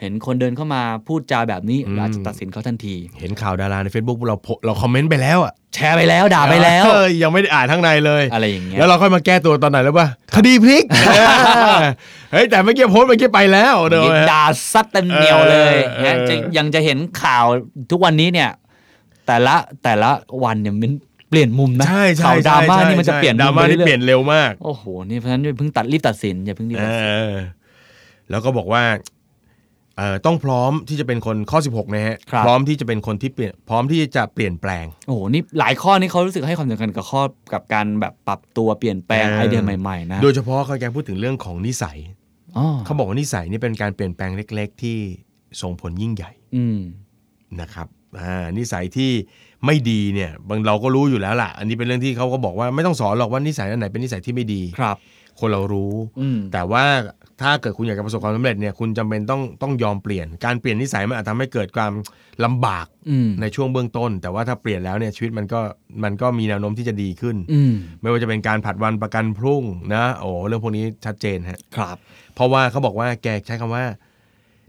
[0.00, 11.84] เห็นคนเดินเข้ามาพูดจาแบบนี้เราอาจจะตัดสินเขาทันที เห็นข่าวดาราใน Facebook เราโพเราคอมเมนต์ไปแล้วอะ แชร์ไปแล้วด่าไปแล้ว เออยังไม่ได้อ่านข้างในเลย อะไรอย่างเงี้ยแล้วเราค่อยมาแก้ตัวตอนไหนแล้วป่ะคดีพลิกเออ
[12.32, 17.44] เฮ้ยแต่เมื่อกี้โพสต์เมื่อกี้ไปแล้วเด้อด่าซัดเต็มเหนียวเลยเออนะจะยังจะเห็นข่าว
[17.90, 18.50] ทุกวันนี้เนี่ย
[19.26, 20.10] แต่ละแต่ละ
[20.44, 20.92] วันเนี่ยมัน
[21.30, 27.34] เปลี่ยนมุมนะใช่ใช่ข่าวดราม่าใช่นี่มันจะเปลี่ยนดราม่าไปนี่รื่อเปลี่ยนเร็วมาก โอ้โหนี่เพราะฉะนั้นอย่าเพิ่งตัดรีบตัดสินอย่าเพิ่งรีบเอตัดสินอ
[28.30, 29.15] แล้วก็บอกว่าเอ่อ
[30.26, 41.98] ต้องพร้อมที่จะเป็นคนข้อ 16นะฮะครับพร้อมที่จะเป็นคนที่เปลี่ยนพร้อมที่จะเปลี่ยนแปลงโอ้โหนี่หลายข้อนี่เขารู้สึกให้ความสำคัญกับข้อกับการแบบปรับตัวเปลี่ยนแปลงเออไอเดียใหม่ๆนะโดยเฉพาะเขาแกพูดถึงเรื่องของนิสัย
[42.56, 44.98] อ๋อเขาบอกว่านิสัยนี่เป็นการเปลี่ยนแปลงเล็ก ๆ ที่
[45.62, 46.78] ส่งผลยิ่งใหญ่อืม
[47.60, 47.86] นะครับ
[48.20, 49.10] อ่านิสัยที่
[49.66, 54.96] ไม่ดีเนี่ยบางเราก็รู้อยู่แล้วล่ะ อันนี้เป็นเรื่องที่เขาก็บอกว่าไม่ต้องสอนหรอกว่านิสัยอันไหนเป็นนิสัยที่ไม่ดีครับ
[55.40, 56.84] คนเรารู้อืมแต่ว่า
[57.42, 61.92] ถ้าเกิดคุณอยากจะประสบความสำเร็จเนี่ยคุณจำเป็นต้องต้องยอมเปลี่ยน การเปลี่ยนนิสัยมันอาจทำให้เกิดความ
[62.44, 65.60] ลำบากอืมในช่วงเบื้องต้น แต่ว่าถ้าเปลี่ยนแล้วเนี่ยชีวิตมันก็
[66.04, 71.96] มันก็มีแนวโน้มที่จะดีขึ้นอืมไม่ว่าจะเป็นการผัดวันประกันพรุ่งนะโอ้เรื่องพวกนี้ชัดเจนฮะครับ
[72.34, 73.84] เพราะว่าเขาบอกว่าแกใช้คำว่า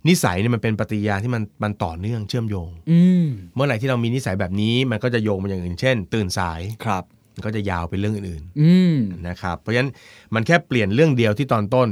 [0.08, 3.26] นิสัยเนี่ยมันเป็นปฏิกิริยาที่มันมันต่อเนื่องเชื่อมโยง อืม
[3.56, 9.92] เมื่อไหร่ที่เรามีนิสัยแบบนี้มันก็จะโยงมาอย่างอื่นเช่น ตื่นสายครับมัน ก็จะยาวไปเรื่องอื่นอืมๆนะครับ เพราะฉะนั้น
[10.36, 11.90] มันแค่เปลี่ยนเรื่องเดียวที่ตอนต้น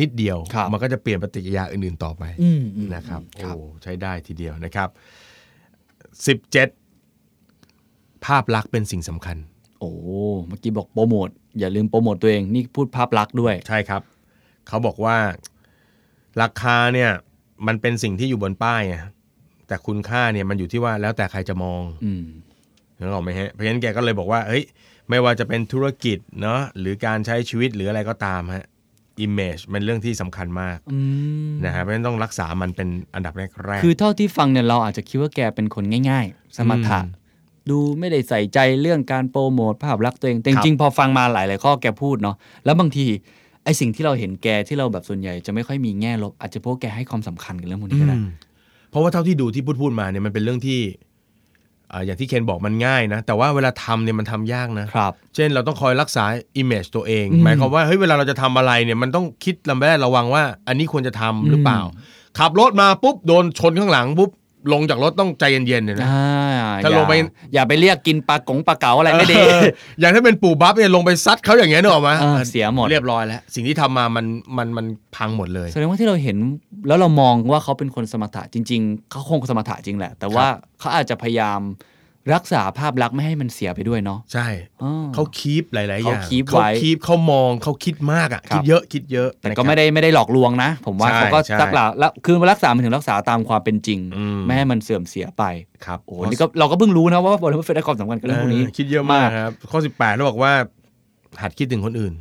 [0.00, 4.88] นิดเดียวครับมันก็จะเปลี่ยนปฏิกิริยาอื่นๆต่อไปอืมอืมนะครับครับโอ้ใช้ได้ทีเดียวนะครับ
[6.26, 6.68] สิบเจ็ด
[8.24, 9.36] ภาพลักษณ์เป็นสิ่งสำคัญ
[9.80, 9.90] โอ้
[10.48, 14.02] เมื่อกี้บอกโปรโมทอย่าลืมโปรโมทตัวเองนี่พูดภาพลักษณ์ด้วย ใช่ครับ
[14.68, 15.16] เขาบอกว่า
[16.42, 17.10] ราคาเนี่ย
[17.66, 18.96] มันเป็นสิ่งที่อยู่บนป้ายไง
[19.68, 22.24] แต่คุณค่าเนี่ยมันอยู่ที่ว่าแล้วแต่ใครจะมองอืม
[22.98, 24.64] นึกออกไหมฮะเพราะฉะนั้นแกก็เลยบอกว่าเฮ้ย
[25.10, 28.66] ไม่ว่าจะเป็นธุรกิจเนาะหรือการใช้ชีวิตหรืออะไรก็ตามฮะ
[29.26, 30.98] image มันเรื่องที่สำคัญมากอื
[31.50, 33.42] มนะฮะเพราะฉะนั้นต้องรักษามันเป็นอันดับแร
[33.76, 37.24] กๆคือเท่าที่ฟังเนี่ยเราอาจจะคิดว่าแกเป็นคนง่าย ๆ สมถะอืม
[37.70, 43.06] ดูไม่ได้ใส่ใจเรื่องการโปรโมทภาพลักษณ์ตัวเองแต่คจรับริงๆพอฟังมาหลาย ๆ ข้อแกพูดเนาะแล้วบางที
[43.64, 48.28] ไอสิ่งที่เราเห็นแกที่เราแบบส่วนใหญ่จะไม่ค่อยมีแง่ลบอาจจะเพราะว่าแกให้ความสำคัญกับเรื่องพวกนี้ก็ได้อืม
[48.90, 50.78] เพราะว่าเท่าที่ดูที่พูดพูดมาเนี่ยมันเป็นเรื่องที่
[51.92, 56.24] อ่าอย่างที่เคนบอกมันง่ายนะ แต่ว่าเวลาทำเนี่ยมันทำยากนะครับ เช่นเราต้องคอยรักษา
[56.60, 64.30] image ตัวเองอืมหมายความว่าเฮ้ยเวลาเราจะทำอะไรเนี่ยมันต้องคิดลำแรกระวังว่า อันนี้ควรจะทำหรือเปล่าอืมขับรถมาปุ๊บโดนชนข้างหลังปุ๊บ
[64.72, 67.14] ลงจากรถต้องใจเย็นๆเนี่ยนะอ่าถ้าอย่ลงไป
[67.54, 69.62] อย่าไปเรียกกินปลากงปลาเก๋าอะไรไม่ดีเออ
[70.00, 74.26] อย่างถ้าเป็นปู่บัฟเนี่ยลงไปซัดเขาอย่างเงี้ยนึกออกไหมเออเสียหมดเรียบร้อยแล้ว สิ่งที่ทำมามัน
[74.56, 76.36] มันมันพังหมดเลยแสดงว่าที่เราเห็น
[76.88, 80.46] แล้วเรามองว่าเขาเป็นคนสมถะจริง ๆเขาคงสมถะจริงแหละ แต่ว่า
[80.80, 81.60] เขาอาจจะพยายาม
[82.34, 84.46] รักษาภาพลักษณ์ไม่ให้มันเสียไปด้วยเนาะใช่
[84.82, 95.44] อ๋อเขาคีปหลายๆอย่างเขา keep เขาไว้คีปเขามองเขาคิดมากอะครับคิดเยอะคิดเยอะ แต่นะคก็รับไม่ได้ไม่ได้หลอกลวงนะ ผมว่าใช่เขาก็ใช่รักษาแล้วคือรักษามันถึงรักษาตามความเป็นจริงอืมไม่ให้มันเสื่อมเสียไป
[95.86, 100.52] ครับโอ้โหนี่ก็เราก็เพิ่งรู้นะว่าบริษัทได้ความสำคัญกับเรื่องพวกนี้คิดเยอะมากครับข้อ 18แล้วบอกว่า
[101.42, 102.14] หัดคิดถึงคนอื่น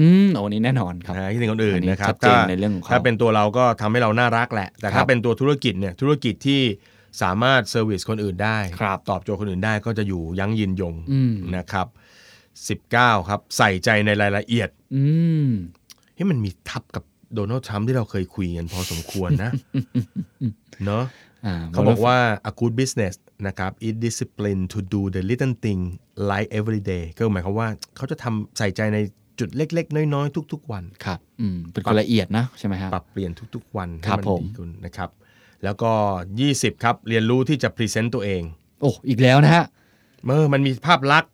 [0.00, 6.60] อืมโอ้นี่แน่นอนครับนะคิดถึงคนอื่นอันนี้นะครับชัดเจนถ้าในเรื่องของเขาถ้าเป็นตัวเราก็ทำให้เราน่ารักแหละ แต่ครัถ้าบเป็นตัวธุรกิจเนี่ยธุรกิจที่
[7.22, 11.86] สามารถเซอร์วิสคนอื่นได้ครับตอบโจทย์คนอื่นได้ก็จะอยู่ยั้งยืนยงอืมนะครับ
[12.82, 15.02] 19 ครับ ใส่ใจในรายละเอียดอื
[15.46, 15.48] ม
[16.14, 19.50] เฮ้ยมันมีทับกับโดนัลด์ทรัมป์ที่เราเคยคุยกันพอสมควรนะ
[20.84, 21.04] เนอะ
[21.46, 22.18] อ่าเขาบอกว่า
[22.50, 23.14] a good business
[23.46, 25.80] นะครับ is discipline to do the little thing
[26.30, 28.98] like every day ก็หมายความว่าเขาจะทำใส่ใจใน
[29.40, 35.10] จุดเล็ก ๆ น้อย ๆ ทุก ๆ วัน ครับอืมเป็นคนละเอียดนะ ใช่ไหมฮะปรับเปลี่ยนทุก ๆ วันครับให้ผมดีขึ้นนะครับ
[35.64, 35.92] แล้วก็
[36.40, 38.42] 20 ครับ เรียนรู้ที่จะ present ตัวเอง
[38.80, 39.64] โอ้ อีกแล้วนะฮะ
[40.24, 41.30] เมื่อมันมีภาพลักษณ์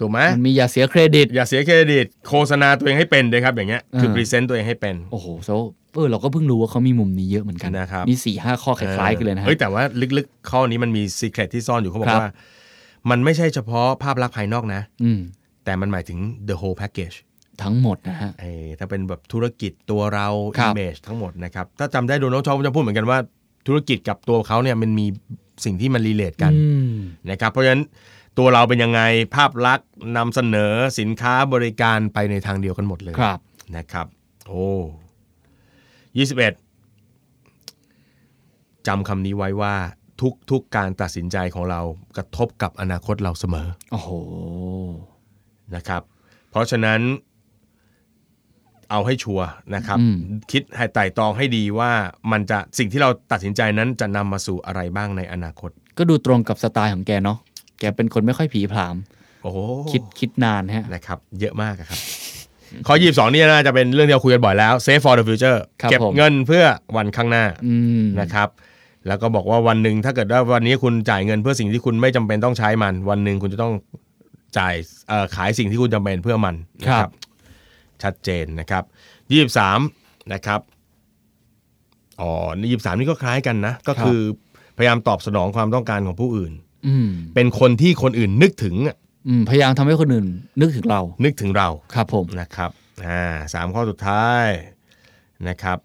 [0.00, 5.50] ถูกไหมมันมีอย่าเสียเครดิต อย่าเสียเครดิต โฆษณาตัวเองให้เป็นเลยครับ อย่างเงี้ยคือเออ present ตัวเองให้เป็น โอ้โหโซ
[5.94, 9.82] เออเราก็เพิ่งรู้ว่าเขามีมุมนี้เยอะเหมือนกันนะครับนี่สี่ห้าข้อคล้ายๆกันเลยนะฮะเฮ้ยแต่ว่า
[10.16, 12.30] ลึกๆ ข้อนี้มันมีซีเครตที่ซ่อนอยู่เขาบอครักบว่า
[13.10, 15.20] มันไม่ใช่เฉพาะภาพลักษณ์ภายนอกนะ อืม
[15.64, 16.18] แต่มันหมายถึง
[16.48, 17.16] the whole package
[17.62, 23.18] ทั้งหมดนะฮะไอ้ถ้าเป็นแบบธุรกิจตัวเราครับ image ทั้งหมดนะครับ ถ้าจำได้โดนัลด์ทรัมป์จะพูดเหมือนกันว่า
[23.68, 25.06] ธุรกิจกับตัวเขาเนี่ยมันมี
[25.64, 26.94] สิ่งที่มันรีเลทกันอืม
[27.30, 27.82] นะครับเพราะฉะนั้น
[28.38, 29.00] ตัวเราเป็นยังไง
[29.34, 33.38] ภาพลักษณ์นำเสนอสินค้าบริการไปในทางเดียวกันหมดเลยครับ
[33.76, 34.06] นะครับ
[34.46, 34.66] โอ้
[36.16, 36.52] ยี่สิบเอ็ด
[38.86, 39.74] จำคำนี้ไว้ว่า
[40.20, 41.80] ทุกทุกการตัดสินใจของเรา
[42.16, 44.10] กระทบกับอนาคตเราเสมอ โอ้โห
[45.74, 46.02] นะครับ
[46.50, 47.00] เพราะฉะนั้น
[48.90, 50.16] เอาให้ชัวร์นะครับอืม
[50.52, 51.90] คิดให้ไต่ตรองให้ดีว่า
[52.32, 57.38] มันจะสิ่งที่เราตัดสินใจนั้นจะนำมาสู่อะไรบ้างในอนาคต ก็ดูตรงกับสไตล์ของแกเนาะ
[57.80, 58.96] แกเป็นคนไม่ค่อยผีผลาม
[59.42, 59.58] โอ้โห
[59.90, 62.00] คิดคิดนานฮะนะครับ เยอะมากอะครับ
[62.86, 66.64] ข้อ22นี่น่าจะเป็นเรื่องที่เราคุยกันบ่อยแล้ว save for the future ครับเก็บผมเงินเพื่อ
[66.96, 68.48] วันข้างหน้าอืมนะครับ
[69.06, 73.72] แล้วก็บอกว่าวันหนึ่งถ้าเกิดว่าวันนี้คุณจ่ายเงินเพื่อสิ่งที่คุณไม่จำเป็นต้องใช้มัน วันหนึ่งคุณจะต้อง
[74.58, 74.74] จ่าย
[75.08, 77.10] เอ่อขายสิ่งที่คุณจำเป็นเพื่อมันนะครับ
[78.02, 78.82] ชัดเจนนะครับ
[79.30, 79.80] ยี่สาม
[80.32, 80.60] นะครับ
[82.20, 82.30] อ๋อ
[82.70, 84.20] ยี่สามนี่ก็คล้ายกันนะ ก็คือ
[84.76, 86.52] พยายามตอบสนองความต้องการของผู้อื่น
[86.86, 88.96] อืมเป็นคนที่คนอื่นนึกถึงอะ
[89.28, 90.26] อืมพยายามทำให้คนอื่น
[90.60, 92.70] นึกถึงเรา นึกถึงเราครับผมนะครับ
[93.06, 93.22] อ่า
[93.54, 94.46] สามข้อสุดท้าย
[95.48, 95.78] นะครับ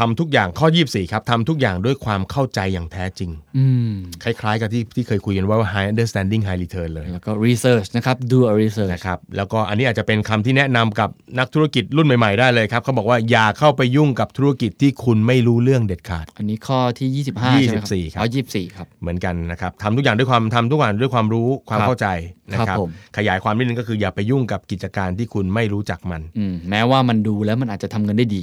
[0.00, 8.90] ททำทุกอย่างข้อ 24 ครับทำทุกอย่างด้วยความเข้าใจอย่างแท้จริงอืมคล้ายๆ กับที่ที่เคยคุยกันว่า high understanding high return เลย แล้วก็ research นะครับ do a research
[8.92, 22.08] นะครับ แล้วก็อันนี้อาจจะเป็นคำที่แนะนำกับนักธุรกิจรุ่นใหม่ๆ ได้เลยครับเขาบอกว่าอย่าเข้าไปยุ่งกับธุรกิจที่คุณไม่รู้เรื่องเด็ดขาด อันนี้ข้อที่ 25 ใช่ไหมครับ24 ครับอ๋อ24 ครับ เหมือนกันนะครับทำทุกอย่างด้วยความทำทุกอย่างด้วยความรู้ความครับเข้าใจ
[22.52, 28.38] นะคครัรับบผมขยายความนิดนึงก็คืออย่าไปยุ่งกับกิจการที่คุณไม่รู้จักมันอืมแม้ว่ามันดูแล้วมันอาจจะทำเงินได้ด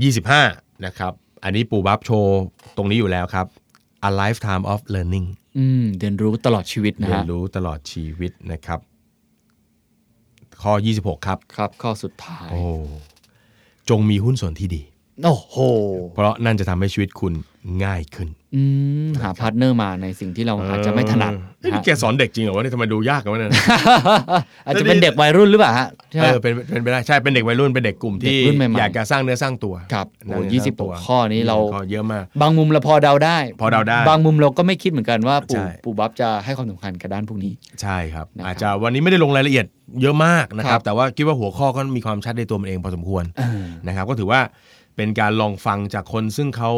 [0.00, 1.12] 25 นะครับ
[1.44, 2.42] อันนี้ปูบับโชว์
[2.76, 3.46] ตรงนี้อยู่แล้วครับ
[4.08, 5.26] a lifetime of learning
[5.58, 8.80] อืมเรียนรู้ตลอดชีวิตนะเรียฮะนรู้ตลอดชีวิตนะครับ
[10.62, 12.62] ข้อ 26 ครับ ครับ ข้อสุดท้าย โอ้
[13.90, 14.82] จงมีหุ้นส่วนที่ดี
[15.24, 15.56] โอ้โห
[16.14, 17.32] เพราะนั่นจะทำให้ชีวิตคุณ
[17.84, 18.62] ง่ายขึ้น อื
[19.08, 23.50] มหาพาร์ทเนอร์มาในสิ่งที่เราอาจจะไม่ถนัดเฮ้ยนะนี่ฮะแกสอนเด็กจริงเหรอวะเนี่ยทำไมดูยากกันวะเนี่ย
[24.66, 39.66] อาจจะเป็นเด็กวัยรุ่นหรือเปล่าฮะใช่ไหเอมอเป็นเป็นไปได้ใช่เป็นเด็กวัยรุ่นเป็นเด็กกลุ่มที่เด็กรุ่นใหม่ๆอยากจะสร้างเนื้อสร้างตัวครับสร้างโอ้เนื้ยี่สสิร้บงตัวข้อนี้เราข้อเยอะมากบางมุมเราพอเดาได้ พอเดาได้ บางมุมเราก็ไม่คิดเหมือนกันว่าปู่ใช่ปู่บ๊อบจะให้ความสำคัญกับด้านพวกนี้ ใช่ครับนะครับ อาจจะวันนี้ไม่ได้ลงรายละเอียด
[40.02, 44.40] เยอะมากนะครับครับแต่ว่าคิดว่าหัวข้อก็มีความชัดในตัวมันเองพอสมควรเออนะครับก็ถือว่า
[44.96, 46.72] เป็นการลองฟังจากคนซึ่งเขา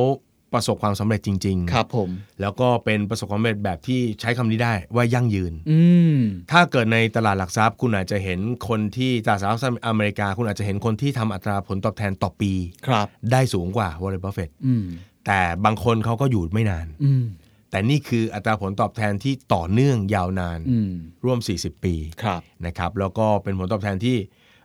[0.58, 5.80] ประสบความสำเร็จจริงครับผมๆแล้วก็เป็นประสบความสำเร็จแบบที่ใช้คำนี้ได้ว่ายั่งยืน อื
[6.14, 6.18] ม
[6.50, 12.52] ถ้าเกิดในตลาดหลักทรัพย์ คุณอาจจะเห็นคนที่ตลาดหลักทรัพย์อเมริกา คุณอาจจะเห็นคนที่ทำอัตราผลตอบแทนต่อปี
[12.86, 14.84] ครับ ได้สูงกว่าวอร์เรนบัฟเฟตอืม
[15.26, 17.24] แต่บางคนเขาก็อยู่ไม่นานอืม
[17.70, 20.92] แต่นี่คืออัตราผลตอบแทนที่ต่อเนื่องยาวนานอืม
[21.24, 24.16] ร่วม 40 ปีครับนะครับ แล้วก็เป็นผลตอบแทนที่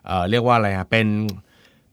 [0.06, 1.06] เอ่อเรียกว่าอะไรอะเป็น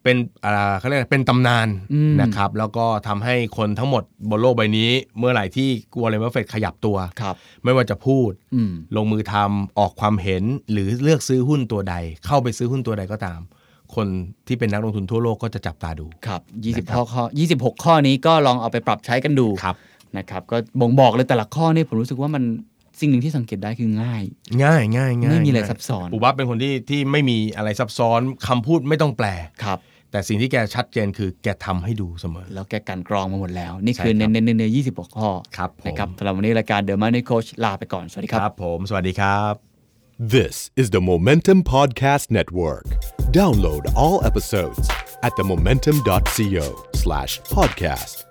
[0.08, 4.90] เป็นอะไรเขาเรียกอะไรเป็นตำนานอืมนะครับ แล้วก็ทำให้คนทั้งหมดบนโลกใบนี้
[5.20, 5.70] เมื่อไหร่ที่
[6.02, 13.40] วอร์เรนบัฟเฟตขยับตัวครับ ไม่ว่าจะพูดอืมลงมือทำออกความเห็นหรือเลือกซื้อหุ้นตัวใด เข้าไปซื้อหุ้นตัวใดก็ตาม
[13.96, 14.08] คน
[14.48, 19.76] ที่เป็นนักลงทุนทั่วโลกก็จะจับตาดูครับ20ข้อข้อ26 ข้อนี้ก็ลองเอาไปปรับใช้กันดูครับ
[20.18, 22.44] นะครับ ก็บ่งบอกเลยแต่ละข้อนี่ผมรู้สึกว่ามัน
[23.00, 24.24] สิ่งหนึ่งที่สังเกตได้คือง่าย
[24.64, 29.28] ง่ายง่ายง่ายไม่มีอะไรง่ายซับซ้อนปู่บับเป็นคนที่ที่ไม่มีอะไรซับซ้อนคำพูดไม่ต้องแปล
[29.64, 29.80] ครับ
[30.12, 39.54] แต่สิ่งที่แกชัดเจนคือแกทำให้ดูเสมอ แล้วแกกันกรองมาหมดแล้ว นี่คือใช่ครับเน้นๆใน26ข้อครับผมนะครับสำหรับวันนี้รายการ The Money Coach ลาไปก่อน สวัสดีครับผมสวัสดีครับ
[40.36, 42.88] This is the Momentum Podcast Network.
[43.40, 44.90] Download all episodes
[45.22, 48.26] at themomentum.co slash podcast.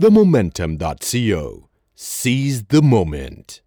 [0.00, 1.68] Themomentum.co.
[1.94, 3.60] Seize the moment.